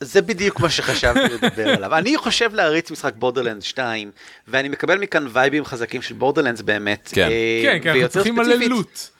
[0.00, 1.94] זה בדיוק מה שחשבתי לדבר עליו.
[1.94, 4.10] אני חושב להריץ משחק בורדרלנד 2,
[4.48, 7.08] ואני מקבל מכאן וייבים חזקים של בורדרלנדס באמת.
[7.12, 7.28] כן.
[7.30, 9.17] אה, כן, כי אנחנו צריכים מלא לוט.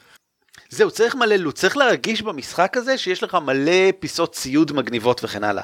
[0.70, 5.44] זהו, צריך מלא לוט, צריך להרגיש במשחק הזה שיש לך מלא פיסות ציוד מגניבות וכן
[5.44, 5.62] הלאה.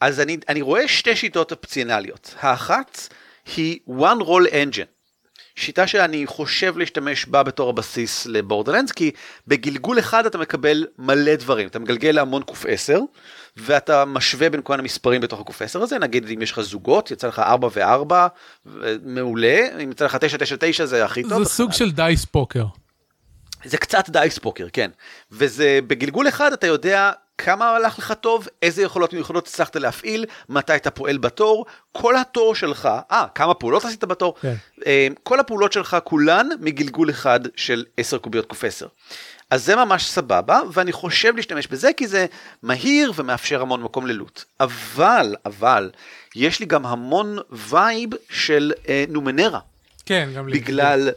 [0.00, 2.34] אז אני, אני רואה שתי שיטות אופציונליות.
[2.40, 3.08] האחת
[3.56, 5.02] היא one roll engine.
[5.56, 9.10] שיטה שאני חושב להשתמש בה בתור הבסיס לבורדרלנדס, כי
[9.48, 12.98] בגלגול אחד אתה מקבל מלא דברים, אתה מגלגל להמון קוף 10,
[13.56, 17.28] ואתה משווה בין כל המספרים בתוך הקוף 10 הזה, נגיד אם יש לך זוגות, יצא
[17.28, 18.14] לך 4 ו-4,
[19.02, 21.42] מעולה, אם יצא לך 9 9 9 זה הכי טוב.
[21.42, 22.64] זה סוג של דייס פוקר.
[23.64, 24.90] זה קצת דייס פוקר, כן.
[25.32, 30.76] וזה בגלגול אחד אתה יודע כמה הלך לך טוב, איזה יכולות מיוחדות הצלחת להפעיל, מתי
[30.76, 34.54] אתה פועל בתור, כל התור שלך, אה, כמה פעולות עשית בתור, כן.
[34.86, 38.86] אה, כל הפעולות שלך כולן מגלגול אחד של 10 קוביות קוף 10.
[39.50, 42.26] אז זה ממש סבבה, ואני חושב להשתמש בזה כי זה
[42.62, 44.44] מהיר ומאפשר המון מקום ל loot.
[44.60, 45.90] אבל, אבל,
[46.36, 49.60] יש לי גם המון vibe של אה, Numenera.
[50.06, 50.60] כן, גם לי.
[50.60, 51.10] בגלל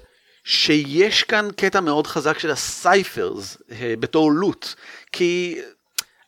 [0.46, 4.74] שיש כאן קטע מאוד חזק של הסייפרס אה, בתור לוט,
[5.12, 5.60] כי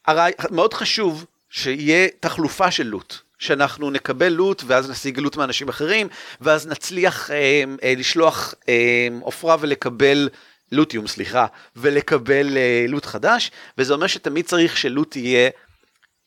[0.05, 3.15] הרי מאוד חשוב שיהיה תחלופה של לוט.
[3.39, 6.07] שאנחנו נקבל לוט ואז נשיג לוט מאנשים אחרים
[6.41, 10.29] ואז נצליח אה, אה, לשלוח אה, עופרה ולקבל
[10.71, 11.45] לוטיום סליחה
[11.75, 15.49] ולקבל אה, לוט חדש וזה אומר שתמיד צריך שלוט יהיה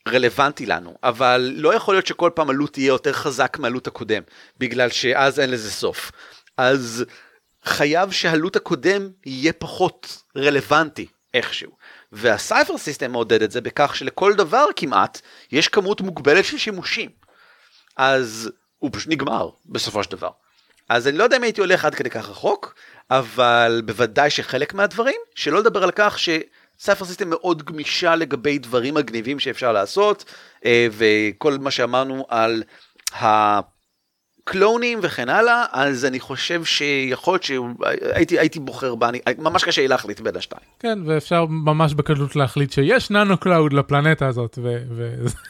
[0.09, 0.97] רלוונטי לנו.
[1.03, 4.22] אבל לא יכול להיות שכל פעם הלוט יהיה יותר חזק מהלוט הקודם
[4.59, 6.11] בגלל שאז אין לזה סוף.
[6.57, 7.05] אז
[7.64, 11.76] חייב שה loot הקודם יהיה פחות רלוונטי איכשהו.
[12.12, 15.20] וה Cypher System מעודד את זה בכך שלכל דבר כמעט
[15.52, 17.11] יש כמות מוגבלת של שימושים.
[17.96, 20.30] אז הוא פשוט נגמר בסופו של דבר.
[20.88, 22.74] אז אני לא יודע אם הייתי הולך עד כדי כך רחוק,
[23.11, 28.94] אבל בוודאי שחלק מהדברים, שלא לדבר על כך ש Cypher System מאוד גמישה לגבי דברים
[28.94, 30.24] מגניבים שאפשר לעשות,
[30.64, 32.62] אה, וכל מה שאמרנו על
[33.14, 33.61] ה...
[34.51, 39.82] קלונים וכן הלאה, אז אני חושב שיכול להיות שהייתי הייתי בוחר בה, אני, ממש קשה
[39.82, 40.62] לי להחליט בין השתיים.
[40.78, 44.59] כן, ואפשר ממש בקלות להחליט שיש nano cloud לפלנטה הזאת,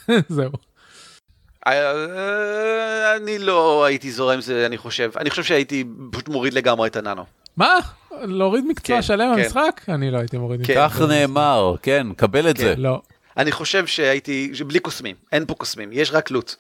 [0.09, 0.51] וזהו.
[1.67, 5.11] אה, אני לא הייתי זורם זה, אני חושב.
[5.17, 7.25] אני חושב שהייתי פשוט מוריד לגמרי את הננו.
[7.57, 7.75] מה?
[8.23, 9.43] להוריד מקצוע כן, שלם כן.
[9.43, 9.81] במשחק?
[9.89, 10.73] אני לא הייתי מוריד כן.
[10.73, 10.89] מקצוע.
[10.89, 12.63] כך נאמר, כן, קבל את כן.
[12.63, 12.75] זה.
[12.77, 13.01] לא.
[13.37, 16.55] אני חושב שהייתי, בלי קוסמים, אין פה קוסמים, יש רק loot.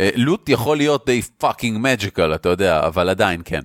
[0.00, 3.60] אה, loot יכול להיות די fucking magical, אתה יודע, אבל עדיין כן.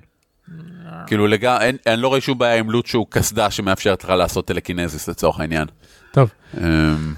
[1.06, 5.08] כאילו לגמרי, אני לא רואה שום בעיה עם loot שהוא קסדה שמאפשרת לך לעשות טלקינזיס
[5.08, 5.66] לצורך העניין.
[6.12, 7.14] טוב, אמ,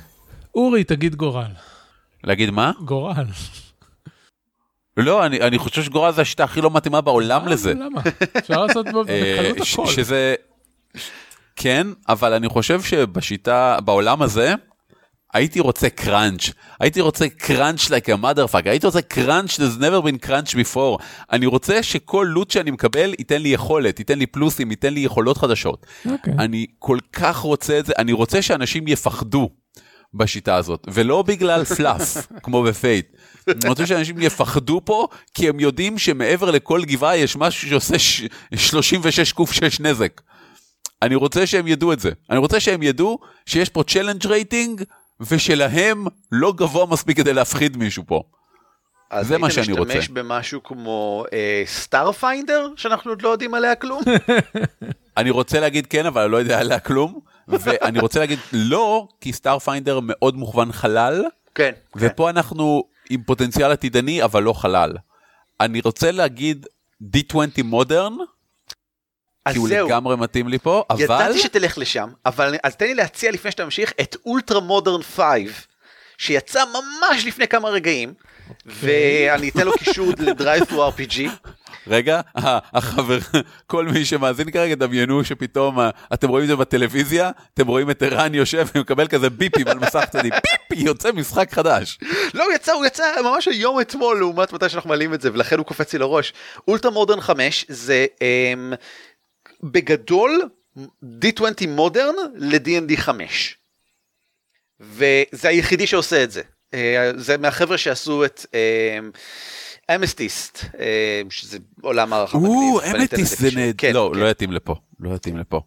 [0.55, 1.51] אורי, תגיד גורל.
[2.25, 2.73] להגיד מה?
[2.85, 3.25] גורל.
[4.97, 7.75] לא, אני אני חושב שגורל זה השיטה הכי לא מתאימה בעולם אה, לזה.
[7.75, 8.01] למה?
[8.39, 9.87] אפשר לעשות אה, בקלות הכל.
[9.87, 10.35] שזה,
[11.57, 14.55] כן, אבל אני חושב שבשיטה, בעולם הזה,
[15.33, 20.26] הייתי רוצה קראנץ', הייתי רוצה קראנץ' like a motherfucker, הייתי רוצה קראנץ' there's never been
[20.26, 21.03] crunch before.
[21.33, 25.39] אני רוצה שכל לוט שאני מקבל ייתן לי יכולת, ייתן לי פלוסים, ייתן לי יכולות
[25.39, 25.87] חדשות.
[26.11, 26.35] אוקיי.
[26.39, 29.51] אני כל כך רוצה את זה, אני רוצה שאנשים יפחדו
[30.14, 33.07] בשיטה הזאת, ולא בגלל פלאף, כמו בפייט.
[33.49, 38.22] אני רוצה שאנשים יפחדו פה, כי הם יודעים שמעבר לכל גבעה יש משהו שעושה ש-
[38.57, 40.20] 36 קוף 6 נזק.
[41.03, 42.11] אני רוצה שהם ידעו את זה.
[42.30, 44.83] אני רוצה שהם ידעו שיש פה challenge rating,
[45.31, 48.23] ושלהם לא גבוה מספיק כדי להפחיד מישהו פה.
[49.11, 49.99] אז זה מה היית שאני רוצה.
[49.99, 51.25] משתמש במשהו כמו
[51.66, 54.03] Starfinder, שאנחנו עוד לא יודעים עליה כלום?
[55.16, 57.20] אני רוצה להגיד כן, אבל אני לא יודע עליה כלום.
[57.49, 61.73] ואני רוצה להגיד לא, כי Starfinder מאוד מוכוון חלל, כן.
[61.97, 64.93] ופה אנחנו עם פוטנציאל עתידני, אבל לא חלל.
[65.61, 66.66] אני רוצה להגיד
[67.16, 68.27] D20 Modern, אז
[69.53, 69.86] כי הוא זהו.
[69.86, 71.01] לגמרי מתאים לי פה, אבל...
[71.01, 75.16] ידעתי שתלך לשם, אבל אז תן לי להציע לפני שאתה ממשיך את Ultra Modern 5,
[76.18, 78.14] שיצא ממש לפני כמה רגעים,
[78.66, 81.20] ואני אתן לו קישור ל DriveThruRPG.
[81.86, 83.18] רגע, ה- החבר,
[83.66, 88.03] כל מי שמאזין כרגע, דמיינו שפתאום, ה- אתם רואים את זה בטלוויזיה, אתם רואים את
[88.03, 91.99] ערן יושב ומקבל כזה ביפים על מסך צדדי, beep, יוצא משחק חדש.
[92.34, 95.59] לא, הוא יצא, הוא יצא ממש היום אתמול לעומת מתי שאנחנו מעלים את זה, ולכן
[95.59, 96.32] הוא קופץ לי לראש.
[96.68, 98.74] Ultra Modern 5 זה um,
[99.63, 100.49] בגדול
[101.03, 103.57] D20 Modern ל-D&D 5.
[104.81, 106.43] וזה היחידי שעושה את זה.
[106.43, 106.77] Uh,
[107.17, 108.47] זה מהחבר'ה שעשו את
[109.95, 110.77] Amethyst, uh,
[111.31, 113.61] שזה עולם הערכה או, מגניב, אמטיס לזה זה קישור.
[113.61, 113.75] נהד...
[113.79, 114.21] כן, לא, כן.
[114.21, 115.61] לא יתאים לפה, לא יתאים לפה.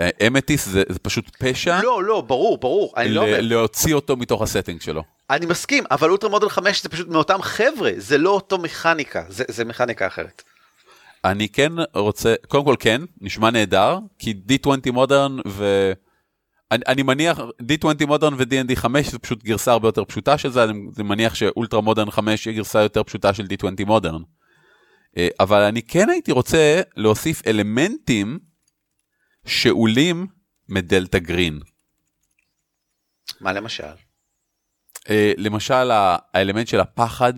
[0.00, 3.38] אה, אמטיס זה זה פשוט פשע לא, לא, ברור, ברור, אני לא אומר.
[3.40, 5.02] להוציא אותו מתוך ה setting שלו.
[5.30, 9.44] אני מסכים, אבל Ultra Modern 5 זה פשוט מאותם חבר'ה, זה לא אותו מכניקה, זה,
[9.48, 10.42] זה מכניקה אחרת.
[11.30, 15.92] אני כן רוצה, קודם כל כן, נשמע נהדר, כי D20 Modern ו...
[16.70, 20.64] אני, אני מניח, D20 Modern ו-D&D 5 זה פשוט גרסה הרבה יותר פשוטה של זה,
[20.64, 24.22] אני, אני מניח ש Ultra Modern 5 היא גרסה יותר פשוטה של D20 Modern.
[25.16, 28.38] אה, אבל אני כן הייתי רוצה להוסיף אלמנטים
[29.46, 30.26] שאולים
[30.68, 31.60] מ Delta Green.
[33.40, 33.84] מה למשל?
[35.10, 37.32] אה, למשל האלמנט של הפחד,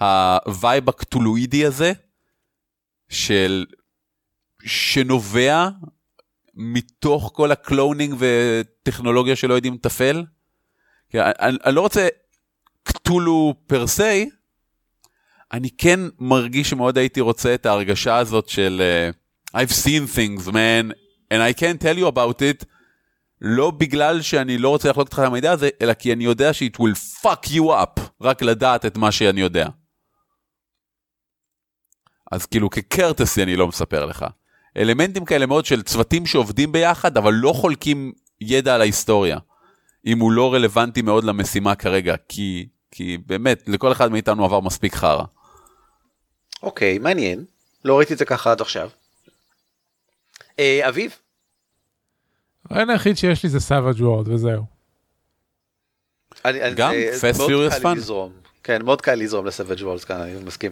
[0.00, 1.92] ה vibe הקטולואידי הזה,
[3.08, 3.64] של...
[4.64, 5.68] שנובע
[6.54, 10.24] מתוך כל ה cloning וטכנולוגיה שלא יודעים לתפעל.
[11.14, 12.08] אני, אני לא רוצה
[12.82, 14.28] Cthulhu per se,
[15.52, 18.82] אני כן מרגיש שמאוד הייתי רוצה את ההרגשה הזאת של
[19.52, 20.92] uh, I've seen things man
[21.32, 22.64] and I can't tell you about it
[23.40, 26.76] לא בגלל שאני לא רוצה לחלוק איתך את המידע הזה אלא כי אני יודע ש-it
[26.76, 29.68] will fuck you up רק לדעת את מה שאני יודע.
[32.32, 34.24] אז כאילו כקרטסי אני לא מספר לך.
[34.76, 39.38] אלמנטים כאלה מאוד של צוותים שעובדים ביחד אבל לא חולקים ידע על ההיסטוריה.
[40.06, 44.94] אם הוא לא רלוונטי מאוד למשימה כרגע כי כי באמת לכל אחד מאיתנו עבר מספיק
[44.94, 45.24] חרא.
[46.62, 47.44] אוקיי, מעניין.
[47.84, 48.90] לא ראיתי את זה ככה עד עכשיו.
[50.58, 51.18] אה, אביב?
[52.70, 54.64] הרעיון היחיד שיש לי זה Savage Worlds וזהו.
[56.76, 56.92] גם?
[57.20, 57.96] Fast Furious Fun?
[58.62, 60.70] כן, מאוד קל לזרום ל Savage Worlds כאן, אני מסכים.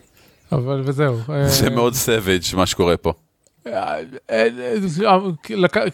[0.53, 1.17] אבל וזהו.
[1.47, 3.13] זה מאוד savage מה שקורה פה.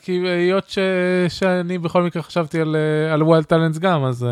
[0.03, 0.75] כי היות
[1.29, 2.61] שאני בכל מקרה חשבתי
[3.13, 4.27] על Wild Talents גם, אז...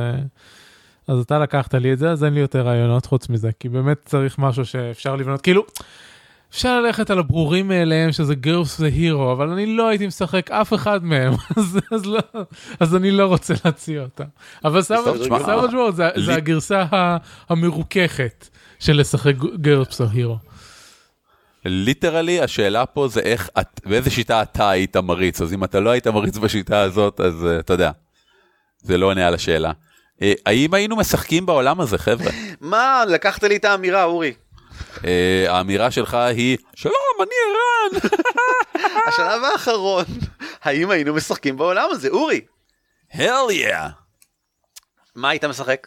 [1.09, 3.99] אז אתה לקחת לי את זה, אז אין לי יותר רעיונות חוץ מזה, כי באמת
[4.05, 5.65] צריך משהו שאפשר לבנות, כאילו,
[6.51, 10.75] אפשר ללכת על הברורים מאליהם שזה GURPS ו Hero, אבל אני לא הייתי משחק אף
[10.75, 12.21] אחד מהם, אז, אז, לא,
[12.81, 14.25] אז אני לא רוצה להציע אותם.
[14.65, 16.85] אבל Savage Worlds זה, זה הגרסה
[17.49, 18.49] המרוככת
[18.79, 20.39] של לשחק GURPS Hero.
[21.65, 25.91] literally השאלה פה זה איך, את, באיזה שיטה אתה היית מריץ, אז אם אתה לא
[25.91, 27.91] היית מריץ בשיטה הזאת, אז אה, אתה יודע,
[28.79, 29.73] זה לא עונה על השאלה.
[30.23, 32.31] אה, האם היינו משחקים בעולם הזה, חבר'ה?
[32.61, 34.33] מה, לקחת לי את האמירה, אורי.
[35.05, 38.09] אה, האמירה שלך היא, שלום, אני ערן.
[39.09, 40.05] השלב האחרון,
[40.63, 42.41] האם היינו משחקים בעולם הזה, אורי?
[43.13, 43.89] hell yeah.
[45.15, 45.87] מה היית משחק?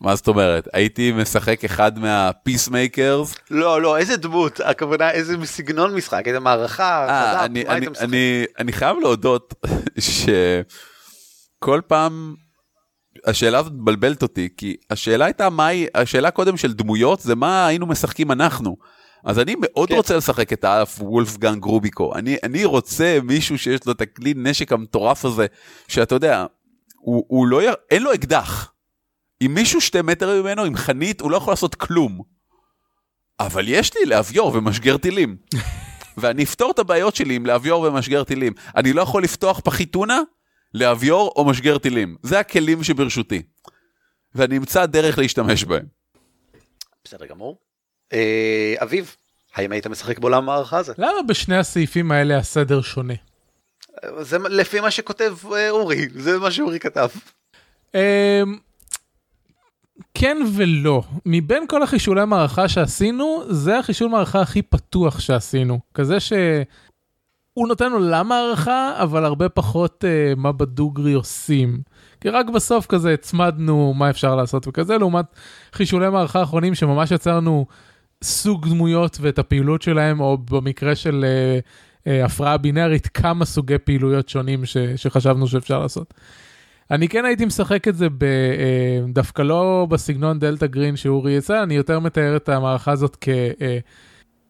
[0.00, 0.68] מה זאת אומרת?
[0.72, 3.34] הייתי משחק אחד מה Peacemakers?
[3.50, 4.60] לא, לא, איזה דמות?
[4.60, 9.54] הכוונה איזה סגנון משחק, איזה מערכה, אה, אני, אני, אני, אני חייב להודות
[11.58, 12.34] שכל פעם
[13.26, 17.66] השאלה הזאת מבלבלת אותי, כי השאלה הייתה מה היא, השאלה קודם של דמויות זה מה
[17.66, 18.76] היינו משחקים אנחנו.
[19.24, 19.94] אז אני מאוד כן.
[19.94, 22.14] רוצה לשחק את האף וולפגנג רוביקו.
[22.14, 25.46] אני, אני רוצה מישהו שיש לו את הכלי נשק המטורף הזה,
[25.88, 26.46] שאתה יודע,
[26.96, 27.66] הוא, הוא לא, י...
[27.90, 28.72] אין לו אקדח.
[29.42, 32.20] אם מישהו שתי מטר ממנו עם חנית, הוא לא יכול לעשות כלום.
[33.40, 35.36] אבל יש לי לאביור ומשגר טילים.
[36.18, 38.52] ואני אפתור את הבעיות שלי עם לאביור ומשגר טילים.
[38.76, 40.20] אני לא יכול לפתוח פחית טונה?
[40.74, 42.16] לאביור או משגר טילים.
[42.22, 43.42] זה הכלים שברשותי.
[44.34, 45.86] ואני אמצא דרך להשתמש בהם.
[47.04, 47.58] בסדר גמור.
[48.12, 49.16] אה, אביב,
[49.54, 50.92] האם היית משחק בעולם המערכה הזה?
[50.98, 53.14] למה בשני הסעיפים האלה הסדר שונה?
[54.20, 57.08] זה לפי מה שכותב אה, אורי, זה מה שאורי כתב.
[60.00, 61.02] אה, כן ולא.
[61.26, 65.80] מבין כל החישולי מערכה שעשינו, זה החישול מערכה הכי פתוח שעשינו.
[65.94, 66.32] כזה ש...
[67.54, 71.80] הוא נותן עולם הערכה, אבל הרבה פחות uh, מה בדוגרי עושים.
[72.20, 75.24] כי רק בסוף כזה הצמדנו מה אפשר לעשות וכזה, לעומת
[75.72, 77.66] חישולי מערכה האחרונים שממש יצרנו
[78.24, 84.28] סוג דמויות ואת הפעילות שלהם, או במקרה של uh, uh, הפרעה בינארית, כמה סוגי פעילויות
[84.28, 86.14] שונים ש, שחשבנו שאפשר לעשות.
[86.90, 91.62] אני כן הייתי משחק את זה ב, uh, דווקא לא בסגנון דלתה גרין שאורי יצא,
[91.62, 93.28] אני יותר מתאר את המערכה הזאת כ...
[93.28, 93.62] Uh,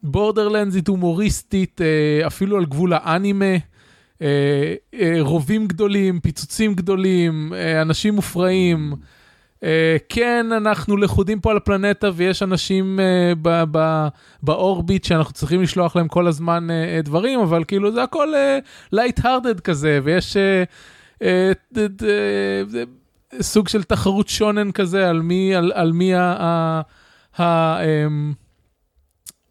[0.03, 3.55] בורדרלנדסית הומוריסטית, אה, אפילו על גבול האנימה.
[4.23, 8.93] אה, אה, רובים גדולים, פיצוצים גדולים, אנשים מופרעים.
[10.09, 13.01] כן, אנחנו לכודים פה על הפלנטה ויש אנשים
[14.43, 16.69] באורביט שאנחנו צריכים לשלוח להם כל הזמן
[17.05, 18.29] דברים, אבל כאילו זה הכל
[18.93, 20.37] לייט-הרדד כזה, ויש
[23.41, 26.23] סוג של תחרות שונן כזה על מי, על, על מי ה...
[26.23, 26.81] ה,
[27.43, 28.33] ה אמ,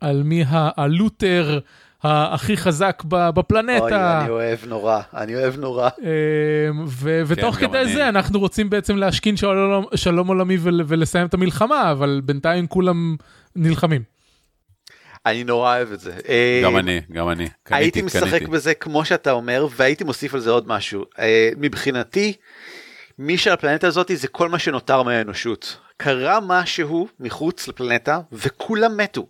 [0.02, 1.60] על מי הלותר
[2.04, 3.84] הכי חזק בפלנטה.
[3.84, 5.90] אוי, אני אוהב נורא, אני אוהב נורא.
[6.02, 6.86] אמ,
[7.28, 12.22] ותוך כן, כדי זה אנחנו רוצים בעצם להשכין שלום, שלום עולמי ולסיים את המלחמה, אבל
[12.26, 13.16] בינתיים כולם
[13.56, 14.19] נלחמים.
[15.26, 16.12] אני נורא אוהב את זה.
[16.64, 17.48] גם אה, אני, גם אני.
[17.70, 21.06] הייתי משחק בזה כמו שאתה אומר, והייתי מוסיף על זה עוד משהו.
[21.20, 22.34] אה, מבחינתי,
[23.20, 25.78] מי שעל הפלנטה הזאת זה כל מה שנותר מהאנושות.
[25.98, 29.28] קרה משהו מחוץ לפלנטה וכולם מתו.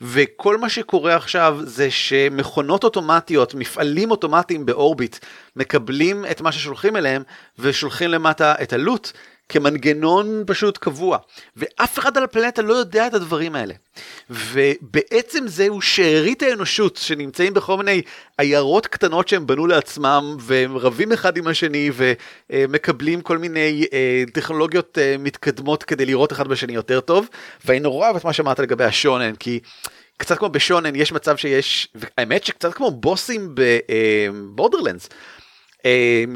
[0.00, 5.16] וכל מה שקורה עכשיו זה שמכונות אוטומטיות, מפעלים אוטומטיים באורביט,
[5.56, 7.22] מקבלים את מה ששולחים אליהם
[7.58, 9.12] ושולחים למטה את הלוט.
[9.52, 11.18] כמנגנון פשוט קבוע,
[11.56, 13.74] ואף אחד על הפלנטה לא יודע את הדברים האלה.
[14.30, 18.02] ובעצם זהו שארית האנושות שנמצאים בכל מיני
[18.38, 21.90] עיירות קטנות שהם בנו לעצמם, והם רבים אחד עם השני,
[22.50, 27.28] ומקבלים כל מיני אה, טכנולוגיות אה, מתקדמות כדי לראות אחד בשני יותר טוב,
[27.64, 29.60] ואני נורא אוהב את מה שאמרת לגבי השונן, כי...
[30.16, 31.88] קצת כמו בשונן יש מצב שיש,
[32.18, 35.16] האמת שקצת כמו בוסים בבורדרלנדס, אה,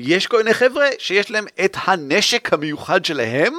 [0.00, 3.54] יש כל מיני חבר'ה שיש להם את הנשק המיוחד שלהם,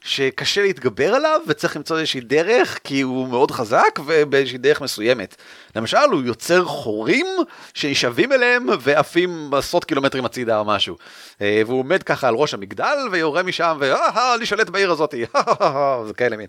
[0.00, 5.36] שקשה להתגבר עליו וצריך למצוא איזושהי דרך כי הוא מאוד חזק ובאיזושהי דרך מסוימת.
[5.76, 7.26] למשל הוא יוצר חורים
[7.74, 10.96] שנשאבים אליהם ועפים עשרות קילומטרים הצידה או משהו.
[11.40, 15.24] אה, והוא עומד ככה על ראש המגדל ויורה משם ואני שולט בעיר הזאתי,
[16.06, 16.46] זה כאלה מין.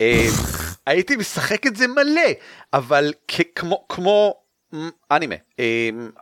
[0.00, 0.26] אה,
[0.86, 2.30] הייתי משחק את זה מלא,
[2.72, 3.12] אבל
[3.54, 4.41] כמו, כמו
[5.10, 5.34] אנימה,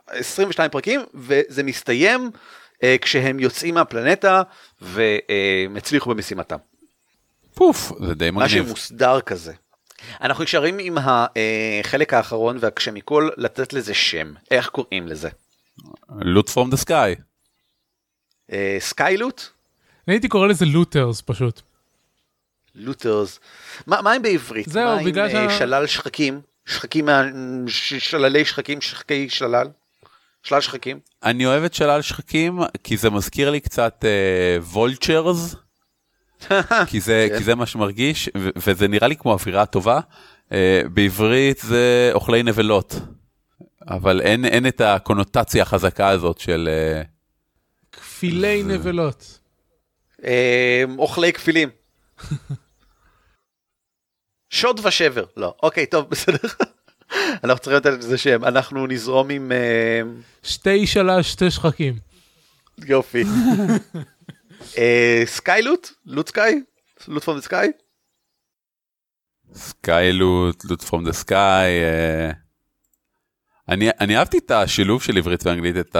[0.07, 2.31] 22 פרקים וזה מסתיים
[2.83, 4.41] אה, כשהם יוצאים מהפלנטה
[4.81, 6.57] והם הצליחו במשימתם.
[7.55, 8.45] פוף, זה די מגניב.
[8.45, 9.53] משהו מוסדר כזה.
[10.21, 10.97] אנחנו נשארים עם
[11.83, 15.29] החלק האחרון והקשה מכל לתת לזה שם, איך קוראים לזה?
[16.21, 17.15] Loot from the sky.
[18.79, 19.41] Sky loot?
[20.07, 21.61] אני הייתי קורא לזה Looters פשוט.
[22.75, 23.39] Looters.
[23.87, 24.69] מה, מה הם בעברית?
[24.69, 26.41] זהו, מה בגלל עם שה- שלל שחקים?
[26.71, 27.23] שחקים, מה-
[27.67, 29.67] שללי שחקים, שחקי שלל?
[30.43, 30.99] שלל שחקים?
[31.23, 34.05] אני אוהב את שלל שחקים כי זה מזכיר לי קצת
[34.61, 35.55] וולצ'רס.
[36.89, 37.37] כי זה כן.
[37.37, 39.99] כי זה מה שמרגיש ו- וזה נראה לי כמו אווירה טובה.
[40.51, 42.95] אה, בעברית זה אוכלי נבלות.
[43.89, 47.01] אבל אין אין את הקונוטציה החזקה הזאת של אה,
[47.91, 49.39] כפילי נבלות.
[50.25, 51.69] אה, אוכלי כפילים.
[54.51, 55.25] שוד ושבר.
[55.37, 55.53] לא.
[55.63, 56.47] אוקיי, טוב, בסדר.
[57.43, 58.43] אנחנו צריכים לתת לזה שם.
[58.43, 59.51] אנחנו נזרום עם...
[59.51, 60.01] אה,
[60.43, 61.93] שתי שלש, שתי שחקים.
[62.85, 63.23] יופי.
[64.77, 65.89] אה, סקאי לוט?
[66.05, 66.61] לוט סקאי?
[67.07, 67.67] לוט פרום סקאי?
[69.53, 71.69] סקאי לוט, לוט פרום דה סקאי.
[71.83, 72.31] אה,
[73.69, 75.95] אני אני אהבתי את השילוב של עברית ואנגלית, את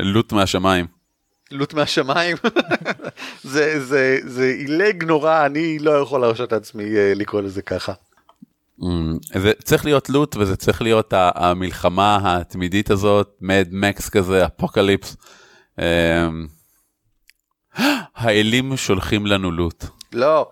[0.00, 0.99] הלוט מהשמיים.
[1.50, 2.36] לוט מהשמיים.
[3.42, 7.92] זה, זה, זה עילג נורא, אני לא יכול להרשות לעצמי אה, לקרוא לזה ככה.
[8.80, 15.16] אממ, זה צריך להיות loot וזה צריך להיות המלחמה התמידית הזאת, Mad Max כזה, apocalypse.
[15.78, 16.46] אמ,
[18.16, 19.84] האלים שולחים לנו loot.
[20.12, 20.50] לא,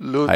[0.00, 0.30] loot.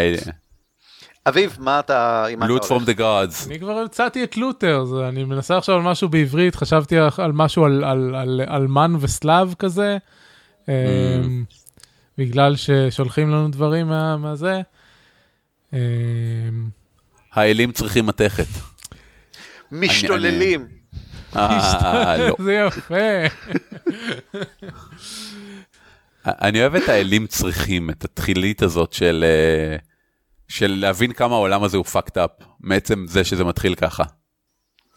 [1.27, 2.27] אביב, מה אתה...
[2.49, 3.47] loot from the gods.
[3.47, 7.85] אני כבר הצעתי את Looters, אני מנסה עכשיו על משהו בעברית, חשבתי על- משהו על-
[7.85, 9.97] על- על המן ושלו כזה,
[10.69, 11.45] אמ,
[12.19, 14.61] בגלל ששולחים לנו דברים מה- מהזה.
[15.73, 15.79] אמ,
[17.33, 18.47] האלים צריכים מתכת.
[19.73, 20.67] משתוללים.
[21.37, 22.37] אה, לא.
[22.45, 22.95] זה יפה.
[26.27, 29.77] אני אוהב את האלים צריכים, את התחילית הזאת של אה,
[30.51, 34.05] של להבין כמה העולם הזה הוא fucked up, מעצם זה שזה מתחיל ככה.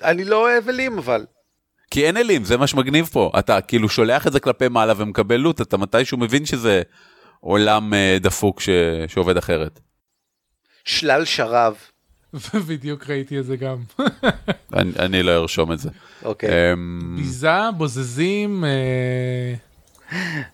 [0.04, 1.26] אני לא אוהב אלים אבל.
[1.92, 3.32] כי אין אלים, זה מה שמגניב פה.
[3.40, 6.82] אתה כאילו שולח את זה כלפי מעלה ומקבל לוט, אתה מתישהו מבין שזה
[7.40, 8.70] עולם אה, דפוק ש...
[9.08, 9.80] שעובד אחרת.
[10.86, 11.76] שלל שרב.
[12.68, 13.78] בדיוק ראיתי את זה גם.
[14.74, 15.90] אני, אני לא ארשום את זה.
[16.26, 16.74] אוקיי.
[16.74, 19.54] אמ, ביזה, בוזזים, אה,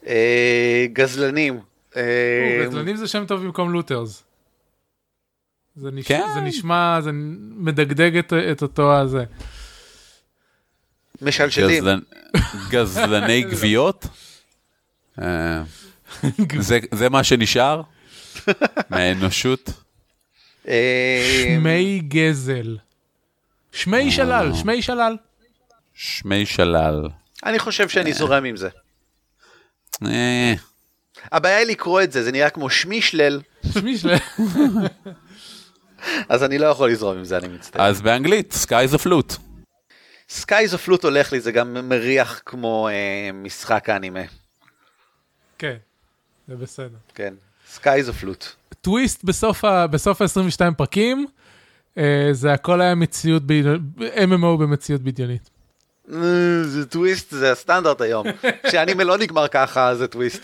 [0.07, 1.59] אה, גזלנים.
[1.95, 2.01] אה,
[2.63, 4.28] או, גזלנים זה שם טוב במקום לוטרס.
[5.82, 6.21] זה נש- כן.
[6.34, 7.09] זה נשמע, זה
[7.55, 9.23] מדגדג את- את אותו הזה.
[11.21, 11.80] משלשלים.
[11.80, 11.99] גזלן,
[12.69, 14.05] גזלני גוויות?
[15.21, 15.63] אה,
[16.59, 17.82] זה, זה מה שנשאר
[18.89, 19.69] מהאנושות?
[20.67, 22.77] אה, שמי גזל.
[23.71, 25.17] שמי שלל, שמי שלל.
[25.93, 27.07] שמי שלל.
[27.45, 28.69] אני חושב שאני זורם עם זה.
[30.05, 30.53] אה,
[31.32, 33.41] הבעיה היא לקרוא את זה, זה נראה כמו שמישלל,
[33.73, 34.15] שמי שלל.
[36.29, 37.81] אז אני לא יכול לזרום עם זה, אני מצטער.
[37.85, 39.37] אז באנגלית, Sky the Flute.
[40.30, 42.93] Skies of Loot הולך לי, זה גם מריח כמו אה,
[43.33, 44.19] משחק האנימה.
[45.57, 45.75] כן,
[46.47, 46.97] זה בסדר.
[47.15, 47.33] כן.
[47.69, 48.45] Skies of Loot.
[48.81, 51.25] טוויסט בסוף ה- בסוף ה-22 פרקים,
[51.97, 55.49] אה, זה הכל היה מציאות, בדיונ- MMO במציאות בדיונית.
[56.63, 58.25] זה טוויסט, זה הסטנדרט היום.
[58.67, 60.41] כשאנימה לא נגמר ככה, זה טוויסט.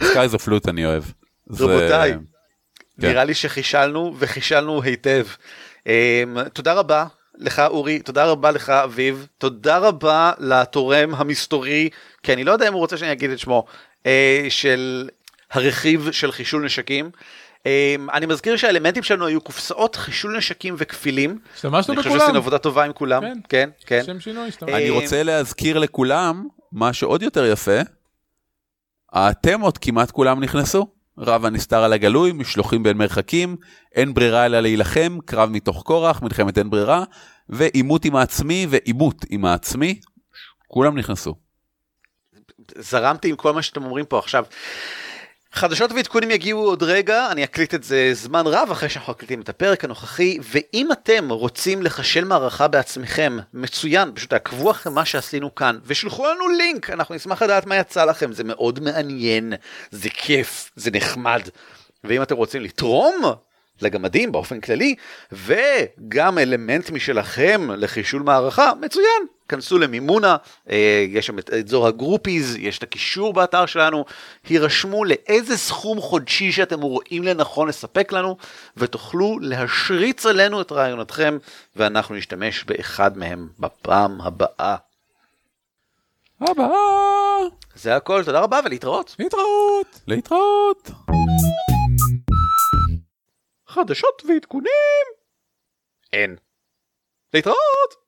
[0.00, 1.02] Skies of Loot אני אוהב.
[1.46, 2.16] זה- רבותיי,
[3.00, 3.08] כן.
[3.08, 5.26] נראה לי שחישלנו, וחישלנו היטב.
[5.86, 6.22] אה,
[6.52, 7.06] תודה רבה
[7.38, 11.88] לך אורי, תודה רבה לך אביב, תודה רבה לתורם המסתורי,
[12.22, 13.64] כי אני לא יודע אם הוא רוצה שאני אגיד את שמו,
[14.06, 15.08] אה, של
[15.50, 17.10] הרכיב של חישול נשקים.
[17.66, 21.38] אה, אני מזכיר שהאלמנטים שלנו היו קופסאות חישול נשקים וכפילים.
[21.54, 22.20] השתמשנו אני חושב בכולם.
[22.20, 23.22] שעשינו עבודה טובה עם כולם.
[23.22, 23.38] כן.
[23.48, 24.02] כן, כן.
[24.04, 24.76] שם שינוי, השתמשנו.
[24.76, 27.80] אני אה, רוצה להזכיר לכולם, מה שעוד יותר יפה,
[29.12, 30.97] התמות כמעט כולם נכנסו.
[31.18, 33.56] רב הנסתר על הגלוי, משלוחים בין מרחקים,
[33.94, 37.04] אין ברירה אלא להילחם, קרב מתוך כורח, מלחמת אין ברירה,
[37.48, 40.00] ועימות עם העצמי ועימות עם העצמי,
[40.68, 41.34] כולם נכנסו.
[42.78, 44.44] זרמתי עם כל מה שאתם אומרים פה עכשיו.
[45.52, 49.48] חדשות ועדכונים יגיעו עוד רגע, אני אקליט את זה זמן רב אחרי שאנחנו מקליטים את
[49.48, 55.78] הפרק הנוכחי, ואם אתם רוצים לחשל מערכה בעצמכם, מצוין, פשוט תעקבו אחרי מה שעשינו כאן,
[55.84, 59.52] ושלחו לנו לינק, אנחנו נשמח לדעת מה יצא לכם, זה מאוד מעניין,
[59.90, 61.42] זה כיף, זה נחמד.
[62.04, 63.22] ואם אתם רוצים לתרום
[63.82, 64.94] לגמדים באופן כללי,
[65.32, 69.37] וגם אלמנט משלכם לחישול מערכה, מצוין.
[69.48, 70.36] כנסו למימונה,
[70.70, 74.04] אה, יש שם את אזור הגרופיז, יש את הקישור באתר שלנו,
[74.48, 78.36] הירשמו לאיזה סכום חודשי שאתם רואים לנכון לספק לנו,
[78.76, 81.38] ותוכלו להשריץ עלינו את רעיונתכם,
[81.76, 84.76] ואנחנו נשתמש באחד מהם בפעם הבאה.
[86.40, 87.40] הבאה.
[87.74, 89.16] זה הכל, תודה רבה ולהתראות.
[89.18, 90.00] להתראות.
[90.06, 90.90] להתראות.
[93.66, 95.04] חדשות ועדכונים?
[96.12, 96.36] אין.
[97.34, 98.07] להתראות!